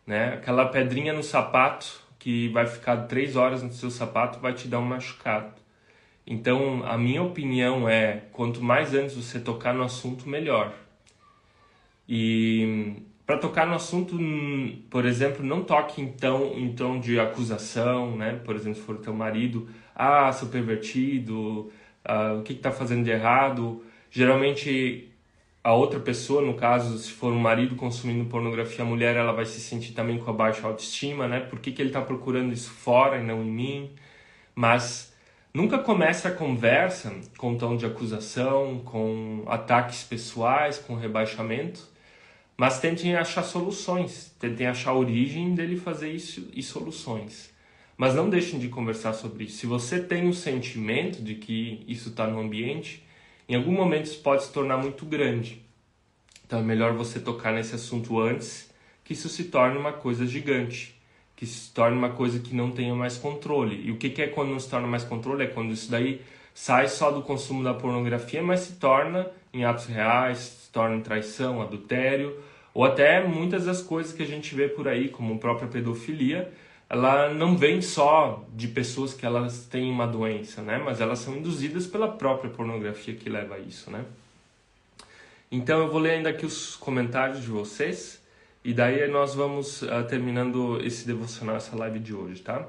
Né? 0.05 0.35
Aquela 0.35 0.67
pedrinha 0.67 1.13
no 1.13 1.23
sapato 1.23 2.03
que 2.19 2.49
vai 2.49 2.67
ficar 2.67 3.07
três 3.07 3.35
horas 3.35 3.63
no 3.63 3.71
seu 3.71 3.89
sapato 3.89 4.39
vai 4.39 4.53
te 4.53 4.67
dar 4.67 4.79
um 4.79 4.85
machucado. 4.85 5.53
Então, 6.27 6.83
a 6.85 6.97
minha 6.97 7.21
opinião 7.21 7.87
é: 7.87 8.23
quanto 8.31 8.63
mais 8.63 8.93
antes 8.93 9.15
você 9.15 9.39
tocar 9.39 9.73
no 9.73 9.83
assunto, 9.83 10.27
melhor. 10.27 10.73
E 12.07 12.95
para 13.25 13.37
tocar 13.37 13.65
no 13.65 13.73
assunto, 13.75 14.17
por 14.89 15.05
exemplo, 15.05 15.43
não 15.43 15.63
toque 15.63 16.01
então 16.01 16.53
em 16.55 16.73
tom 16.73 16.99
de 16.99 17.19
acusação, 17.19 18.15
né? 18.15 18.39
Por 18.45 18.55
exemplo, 18.55 18.79
se 18.79 18.85
for 18.85 18.97
teu 18.97 19.13
marido, 19.13 19.67
ah, 19.95 20.31
seu 20.31 20.47
pervertido, 20.47 21.71
ah, 22.03 22.33
o 22.39 22.43
que 22.43 22.53
está 22.53 22.71
fazendo 22.71 23.03
de 23.03 23.09
errado? 23.09 23.83
Geralmente 24.11 25.11
a 25.63 25.73
outra 25.73 25.99
pessoa, 25.99 26.43
no 26.43 26.53
caso, 26.53 26.99
se 26.99 27.11
for 27.11 27.33
um 27.33 27.39
marido 27.39 27.75
consumindo 27.75 28.29
pornografia, 28.29 28.83
a 28.85 28.87
mulher 28.87 29.15
ela 29.15 29.31
vai 29.33 29.45
se 29.45 29.59
sentir 29.59 29.93
também 29.93 30.19
com 30.19 30.29
a 30.29 30.33
baixa 30.33 30.67
autoestima, 30.67 31.27
né? 31.27 31.39
Por 31.39 31.59
que, 31.59 31.71
que 31.71 31.81
ele 31.81 31.89
está 31.89 32.01
procurando 32.01 32.53
isso 32.53 32.69
fora 32.69 33.17
e 33.17 33.23
não 33.23 33.41
em 33.41 33.49
mim? 33.51 33.91
Mas 34.53 35.11
nunca 35.51 35.79
comece 35.79 36.27
a 36.27 36.31
conversa 36.31 37.19
com 37.37 37.57
tom 37.57 37.75
de 37.75 37.85
acusação, 37.87 38.81
com 38.85 39.43
ataques 39.47 40.03
pessoais, 40.03 40.77
com 40.77 40.93
rebaixamento, 40.93 41.94
mas 42.57 42.79
tentem 42.79 43.15
achar 43.15 43.43
soluções, 43.43 44.33
tentem 44.39 44.67
achar 44.67 44.91
a 44.91 44.97
origem 44.97 45.53
dele 45.53 45.77
fazer 45.77 46.11
isso 46.11 46.49
e 46.53 46.63
soluções. 46.63 47.53
Mas 47.97 48.13
não 48.13 48.29
deixem 48.29 48.59
de 48.59 48.67
conversar 48.69 49.13
sobre 49.13 49.45
isso. 49.45 49.57
Se 49.57 49.65
você 49.65 49.99
tem 49.99 50.27
o 50.27 50.33
sentimento 50.33 51.21
de 51.21 51.35
que 51.35 51.83
isso 51.87 52.09
está 52.09 52.27
no 52.27 52.39
ambiente, 52.39 53.03
em 53.47 53.55
algum 53.55 53.71
momento 53.71 54.05
isso 54.05 54.21
pode 54.21 54.43
se 54.43 54.51
tornar 54.51 54.77
muito 54.77 55.05
grande. 55.05 55.61
Então 56.45 56.59
é 56.59 56.63
melhor 56.63 56.93
você 56.93 57.19
tocar 57.19 57.53
nesse 57.53 57.75
assunto 57.75 58.19
antes 58.19 58.69
que 59.03 59.13
isso 59.13 59.29
se 59.29 59.45
torne 59.45 59.77
uma 59.77 59.93
coisa 59.93 60.25
gigante, 60.25 60.99
que 61.35 61.45
se 61.45 61.71
torne 61.73 61.97
uma 61.97 62.09
coisa 62.09 62.39
que 62.39 62.55
não 62.55 62.71
tenha 62.71 62.95
mais 62.95 63.17
controle. 63.17 63.81
E 63.85 63.91
o 63.91 63.97
que 63.97 64.21
é 64.21 64.27
quando 64.27 64.49
não 64.49 64.59
se 64.59 64.69
torna 64.69 64.87
mais 64.87 65.03
controle? 65.03 65.43
É 65.43 65.47
quando 65.47 65.71
isso 65.71 65.89
daí 65.89 66.21
sai 66.53 66.87
só 66.87 67.11
do 67.11 67.21
consumo 67.21 67.63
da 67.63 67.73
pornografia, 67.73 68.41
mas 68.41 68.61
se 68.61 68.73
torna 68.73 69.29
em 69.53 69.63
atos 69.63 69.85
reais, 69.85 70.64
se 70.75 70.79
torna 70.79 70.97
em 70.97 71.01
traição, 71.01 71.61
adultério, 71.61 72.37
ou 72.73 72.83
até 72.83 73.25
muitas 73.25 73.63
das 73.63 73.81
coisas 73.81 74.11
que 74.11 74.21
a 74.21 74.25
gente 74.25 74.53
vê 74.53 74.67
por 74.67 74.89
aí, 74.89 75.07
como 75.07 75.39
própria 75.39 75.69
pedofilia, 75.69 76.51
ela 76.89 77.33
não 77.33 77.55
vem 77.55 77.81
só 77.81 78.43
de 78.53 78.67
pessoas 78.67 79.13
que 79.13 79.25
elas 79.25 79.65
têm 79.67 79.89
uma 79.89 80.05
doença, 80.05 80.61
né? 80.61 80.77
Mas 80.83 80.99
elas 80.99 81.19
são 81.19 81.37
induzidas 81.37 81.87
pela 81.87 82.09
própria 82.09 82.49
pornografia 82.49 83.15
que 83.15 83.29
leva 83.29 83.55
a 83.55 83.59
isso, 83.59 83.89
né? 83.89 84.03
Então 85.49 85.79
eu 85.79 85.87
vou 85.89 85.99
ler 85.99 86.11
ainda 86.11 86.29
aqui 86.29 86.45
os 86.45 86.75
comentários 86.75 87.41
de 87.41 87.47
vocês 87.47 88.21
e 88.61 88.73
daí 88.73 89.07
nós 89.07 89.33
vamos 89.33 89.81
uh, 89.81 90.03
terminando 90.09 90.81
esse 90.83 91.07
devocional, 91.07 91.55
essa 91.55 91.75
live 91.77 91.99
de 91.99 92.13
hoje, 92.13 92.41
tá? 92.41 92.67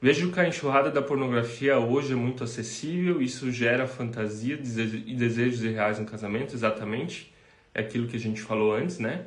Vejo 0.00 0.32
que 0.32 0.40
a 0.40 0.48
enxurrada 0.48 0.90
da 0.90 1.02
pornografia 1.02 1.78
hoje 1.78 2.14
é 2.14 2.16
muito 2.16 2.42
acessível, 2.42 3.20
isso 3.20 3.52
gera 3.52 3.86
fantasia 3.86 4.54
e 4.54 5.14
desejos 5.14 5.62
irreais 5.62 5.98
no 5.98 6.06
casamento, 6.06 6.54
exatamente. 6.54 7.33
É 7.74 7.80
aquilo 7.80 8.06
que 8.06 8.16
a 8.16 8.20
gente 8.20 8.40
falou 8.40 8.72
antes, 8.72 8.98
né? 8.98 9.24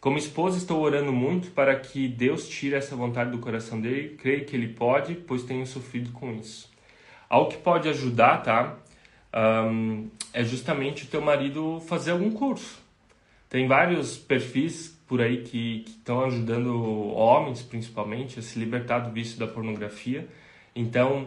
Como 0.00 0.16
esposa, 0.16 0.56
estou 0.56 0.80
orando 0.80 1.12
muito 1.12 1.50
para 1.50 1.78
que 1.78 2.08
Deus 2.08 2.48
tire 2.48 2.74
essa 2.74 2.96
vontade 2.96 3.30
do 3.30 3.38
coração 3.38 3.78
dele. 3.78 4.16
Creio 4.16 4.46
que 4.46 4.56
ele 4.56 4.68
pode, 4.68 5.14
pois 5.14 5.42
tenho 5.42 5.66
sofrido 5.66 6.10
com 6.12 6.32
isso. 6.32 6.70
Algo 7.28 7.50
que 7.50 7.58
pode 7.58 7.86
ajudar, 7.88 8.42
tá? 8.42 8.78
Um, 9.34 10.08
é 10.32 10.42
justamente 10.42 11.04
o 11.04 11.06
teu 11.06 11.20
marido 11.20 11.80
fazer 11.86 12.12
algum 12.12 12.30
curso. 12.30 12.80
Tem 13.50 13.68
vários 13.68 14.16
perfis 14.16 14.98
por 15.06 15.20
aí 15.20 15.42
que 15.42 15.84
estão 15.86 16.24
ajudando 16.24 16.72
homens, 17.12 17.62
principalmente, 17.62 18.38
a 18.38 18.42
se 18.42 18.58
libertar 18.58 19.00
do 19.00 19.10
vício 19.10 19.38
da 19.38 19.46
pornografia. 19.46 20.26
Então, 20.74 21.26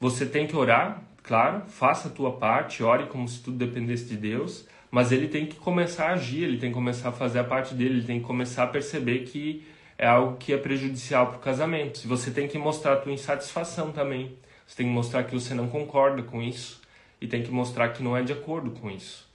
você 0.00 0.24
tem 0.24 0.46
que 0.46 0.56
orar, 0.56 1.02
claro, 1.22 1.64
faça 1.68 2.08
a 2.08 2.10
tua 2.10 2.32
parte, 2.32 2.82
ore 2.82 3.06
como 3.06 3.28
se 3.28 3.42
tudo 3.42 3.58
dependesse 3.58 4.06
de 4.06 4.16
Deus 4.16 4.66
mas 4.96 5.12
ele 5.12 5.28
tem 5.28 5.44
que 5.44 5.56
começar 5.56 6.06
a 6.06 6.12
agir, 6.14 6.44
ele 6.44 6.56
tem 6.56 6.70
que 6.70 6.74
começar 6.74 7.10
a 7.10 7.12
fazer 7.12 7.38
a 7.38 7.44
parte 7.44 7.74
dele, 7.74 7.96
ele 7.96 8.06
tem 8.06 8.18
que 8.18 8.24
começar 8.24 8.62
a 8.62 8.66
perceber 8.66 9.24
que 9.24 9.62
é 9.98 10.06
algo 10.06 10.38
que 10.38 10.54
é 10.54 10.56
prejudicial 10.56 11.26
para 11.26 11.36
o 11.36 11.38
casamento. 11.38 11.98
Se 11.98 12.06
você 12.06 12.30
tem 12.30 12.48
que 12.48 12.56
mostrar 12.56 12.94
a 12.94 12.96
tua 12.96 13.12
insatisfação 13.12 13.92
também, 13.92 14.34
você 14.66 14.74
tem 14.78 14.86
que 14.86 14.92
mostrar 14.94 15.24
que 15.24 15.34
você 15.34 15.52
não 15.52 15.68
concorda 15.68 16.22
com 16.22 16.40
isso 16.40 16.80
e 17.20 17.26
tem 17.26 17.42
que 17.42 17.50
mostrar 17.50 17.90
que 17.90 18.02
não 18.02 18.16
é 18.16 18.22
de 18.22 18.32
acordo 18.32 18.70
com 18.70 18.90
isso. 18.90 19.28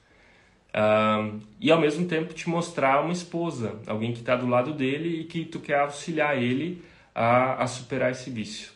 Uh, 0.69 1.39
e 1.59 1.71
ao 1.71 1.79
mesmo 1.79 2.07
tempo 2.07 2.33
te 2.33 2.49
mostrar 2.49 2.99
uma 2.99 3.13
esposa, 3.13 3.79
alguém 3.85 4.13
que 4.13 4.21
está 4.21 4.35
do 4.35 4.47
lado 4.47 4.73
dele 4.73 5.21
e 5.21 5.23
que 5.25 5.45
tu 5.45 5.59
quer 5.59 5.81
auxiliar 5.81 6.41
ele 6.41 6.83
a, 7.13 7.61
a 7.61 7.67
superar 7.67 8.09
esse 8.09 8.31
vício. 8.31 8.71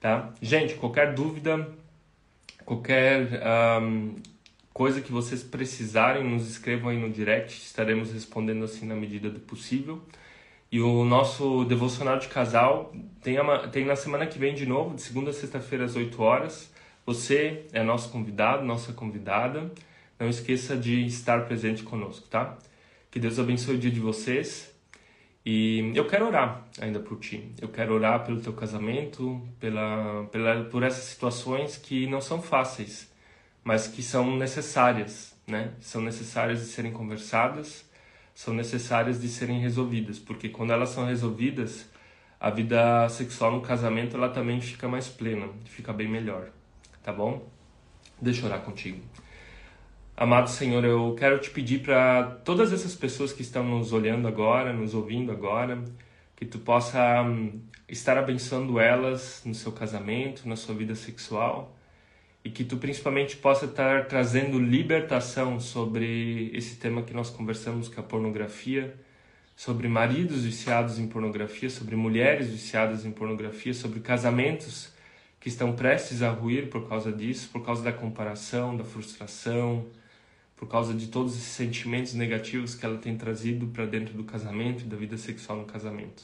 Tá? 0.00 0.30
Gente, 0.40 0.76
qualquer 0.76 1.12
dúvida, 1.12 1.68
qualquer 2.64 3.28
um, 3.82 4.14
Coisa 4.76 5.00
que 5.00 5.10
vocês 5.10 5.42
precisarem, 5.42 6.22
nos 6.22 6.46
escrevam 6.50 6.90
aí 6.90 6.98
no 6.98 7.08
direct, 7.08 7.62
estaremos 7.62 8.12
respondendo 8.12 8.62
assim 8.62 8.84
na 8.84 8.94
medida 8.94 9.30
do 9.30 9.40
possível. 9.40 10.02
E 10.70 10.82
o 10.82 11.02
nosso 11.02 11.64
devocional 11.64 12.18
de 12.18 12.28
casal 12.28 12.94
tem, 13.22 13.40
uma, 13.40 13.68
tem 13.68 13.86
na 13.86 13.96
semana 13.96 14.26
que 14.26 14.38
vem 14.38 14.54
de 14.54 14.66
novo, 14.66 14.94
de 14.94 15.00
segunda 15.00 15.30
a 15.30 15.32
sexta-feira 15.32 15.86
às 15.86 15.96
8 15.96 16.22
horas. 16.22 16.70
Você 17.06 17.64
é 17.72 17.82
nosso 17.82 18.10
convidado, 18.10 18.66
nossa 18.66 18.92
convidada. 18.92 19.72
Não 20.20 20.28
esqueça 20.28 20.76
de 20.76 21.06
estar 21.06 21.46
presente 21.46 21.82
conosco, 21.82 22.28
tá? 22.28 22.58
Que 23.10 23.18
Deus 23.18 23.38
abençoe 23.38 23.76
o 23.76 23.78
dia 23.78 23.90
de 23.90 24.00
vocês. 24.00 24.70
E 25.42 25.90
eu 25.94 26.06
quero 26.06 26.26
orar 26.26 26.66
ainda 26.78 27.00
por 27.00 27.18
ti. 27.18 27.50
Eu 27.62 27.68
quero 27.68 27.94
orar 27.94 28.26
pelo 28.26 28.42
teu 28.42 28.52
casamento, 28.52 29.40
pela, 29.58 30.28
pela, 30.30 30.64
por 30.64 30.82
essas 30.82 31.04
situações 31.04 31.78
que 31.78 32.06
não 32.06 32.20
são 32.20 32.42
fáceis 32.42 33.15
mas 33.66 33.88
que 33.88 34.00
são 34.00 34.36
necessárias, 34.36 35.36
né? 35.44 35.72
São 35.80 36.00
necessárias 36.00 36.60
de 36.60 36.66
serem 36.66 36.92
conversadas, 36.92 37.84
são 38.32 38.54
necessárias 38.54 39.20
de 39.20 39.26
serem 39.26 39.58
resolvidas, 39.58 40.20
porque 40.20 40.48
quando 40.48 40.72
elas 40.72 40.90
são 40.90 41.04
resolvidas, 41.04 41.90
a 42.38 42.48
vida 42.48 43.08
sexual 43.08 43.50
no 43.50 43.60
casamento 43.60 44.16
ela 44.16 44.28
também 44.28 44.60
fica 44.60 44.86
mais 44.86 45.08
plena, 45.08 45.48
fica 45.64 45.92
bem 45.92 46.06
melhor, 46.06 46.50
tá 47.02 47.12
bom? 47.12 47.44
Deixa 48.22 48.42
eu 48.42 48.46
orar 48.46 48.60
contigo. 48.60 49.02
Amado 50.16 50.48
Senhor, 50.48 50.84
eu 50.84 51.16
quero 51.18 51.40
te 51.40 51.50
pedir 51.50 51.82
para 51.82 52.22
todas 52.44 52.72
essas 52.72 52.94
pessoas 52.94 53.32
que 53.32 53.42
estão 53.42 53.64
nos 53.64 53.92
olhando 53.92 54.28
agora, 54.28 54.72
nos 54.72 54.94
ouvindo 54.94 55.32
agora, 55.32 55.82
que 56.36 56.46
tu 56.46 56.60
possa 56.60 57.20
hum, 57.20 57.60
estar 57.88 58.16
abençoando 58.16 58.78
elas 58.78 59.42
no 59.44 59.56
seu 59.56 59.72
casamento, 59.72 60.48
na 60.48 60.54
sua 60.54 60.72
vida 60.72 60.94
sexual 60.94 61.75
e 62.46 62.50
que 62.50 62.62
tu 62.62 62.76
principalmente 62.76 63.36
possa 63.36 63.64
estar 63.64 64.06
trazendo 64.06 64.56
libertação 64.56 65.58
sobre 65.58 66.48
esse 66.54 66.76
tema 66.76 67.02
que 67.02 67.12
nós 67.12 67.28
conversamos, 67.28 67.88
que 67.88 67.96
é 67.96 67.98
a 67.98 68.04
pornografia, 68.04 68.94
sobre 69.56 69.88
maridos 69.88 70.44
viciados 70.44 70.96
em 71.00 71.08
pornografia, 71.08 71.68
sobre 71.68 71.96
mulheres 71.96 72.48
viciadas 72.48 73.04
em 73.04 73.10
pornografia, 73.10 73.74
sobre 73.74 73.98
casamentos 73.98 74.92
que 75.40 75.48
estão 75.48 75.72
prestes 75.72 76.22
a 76.22 76.30
ruir 76.30 76.68
por 76.68 76.88
causa 76.88 77.10
disso, 77.10 77.48
por 77.52 77.64
causa 77.64 77.82
da 77.82 77.92
comparação, 77.92 78.76
da 78.76 78.84
frustração, 78.84 79.84
por 80.54 80.68
causa 80.68 80.94
de 80.94 81.08
todos 81.08 81.34
esses 81.34 81.48
sentimentos 81.48 82.14
negativos 82.14 82.76
que 82.76 82.86
ela 82.86 82.98
tem 82.98 83.16
trazido 83.16 83.66
para 83.66 83.86
dentro 83.86 84.14
do 84.14 84.22
casamento 84.22 84.84
e 84.84 84.86
da 84.86 84.96
vida 84.96 85.16
sexual 85.16 85.58
no 85.58 85.64
casamento. 85.64 86.22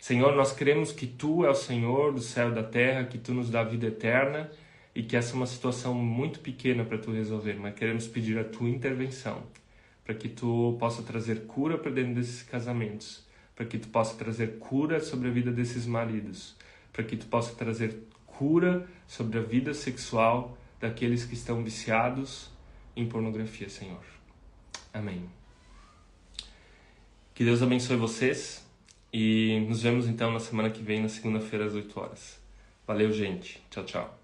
Senhor, 0.00 0.34
nós 0.34 0.50
cremos 0.52 0.90
que 0.90 1.06
tu 1.06 1.46
é 1.46 1.50
o 1.50 1.54
Senhor 1.54 2.12
do 2.12 2.20
céu 2.20 2.50
e 2.50 2.54
da 2.56 2.64
terra, 2.64 3.04
que 3.04 3.18
tu 3.18 3.32
nos 3.32 3.48
dá 3.50 3.62
vida 3.62 3.86
eterna 3.86 4.50
e 4.94 5.02
que 5.02 5.16
essa 5.16 5.32
é 5.32 5.36
uma 5.36 5.46
situação 5.46 5.94
muito 5.94 6.40
pequena 6.40 6.84
para 6.84 6.98
tu 6.98 7.10
resolver, 7.10 7.54
mas 7.54 7.74
queremos 7.74 8.06
pedir 8.06 8.38
a 8.38 8.44
tua 8.44 8.68
intervenção 8.68 9.42
para 10.04 10.14
que 10.14 10.28
tu 10.28 10.76
possa 10.78 11.02
trazer 11.02 11.46
cura 11.46 11.78
para 11.78 11.90
dentro 11.90 12.14
desses 12.14 12.42
casamentos, 12.42 13.24
para 13.56 13.64
que 13.64 13.78
tu 13.78 13.88
possa 13.88 14.16
trazer 14.16 14.58
cura 14.58 15.00
sobre 15.00 15.28
a 15.28 15.30
vida 15.30 15.50
desses 15.50 15.86
maridos, 15.86 16.54
para 16.92 17.02
que 17.02 17.16
tu 17.16 17.26
possa 17.26 17.54
trazer 17.54 17.96
cura 18.26 18.86
sobre 19.06 19.38
a 19.38 19.42
vida 19.42 19.72
sexual 19.72 20.56
daqueles 20.78 21.24
que 21.24 21.34
estão 21.34 21.62
viciados 21.64 22.50
em 22.94 23.06
pornografia, 23.08 23.68
Senhor. 23.68 24.04
Amém. 24.92 25.24
Que 27.34 27.44
Deus 27.44 27.62
abençoe 27.62 27.96
vocês 27.96 28.64
e 29.12 29.64
nos 29.68 29.82
vemos 29.82 30.06
então 30.06 30.32
na 30.32 30.40
semana 30.40 30.70
que 30.70 30.82
vem, 30.82 31.02
na 31.02 31.08
segunda-feira 31.08 31.64
às 31.64 31.74
8 31.74 31.98
horas. 31.98 32.40
Valeu, 32.86 33.10
gente. 33.10 33.62
Tchau, 33.70 33.84
tchau. 33.84 34.23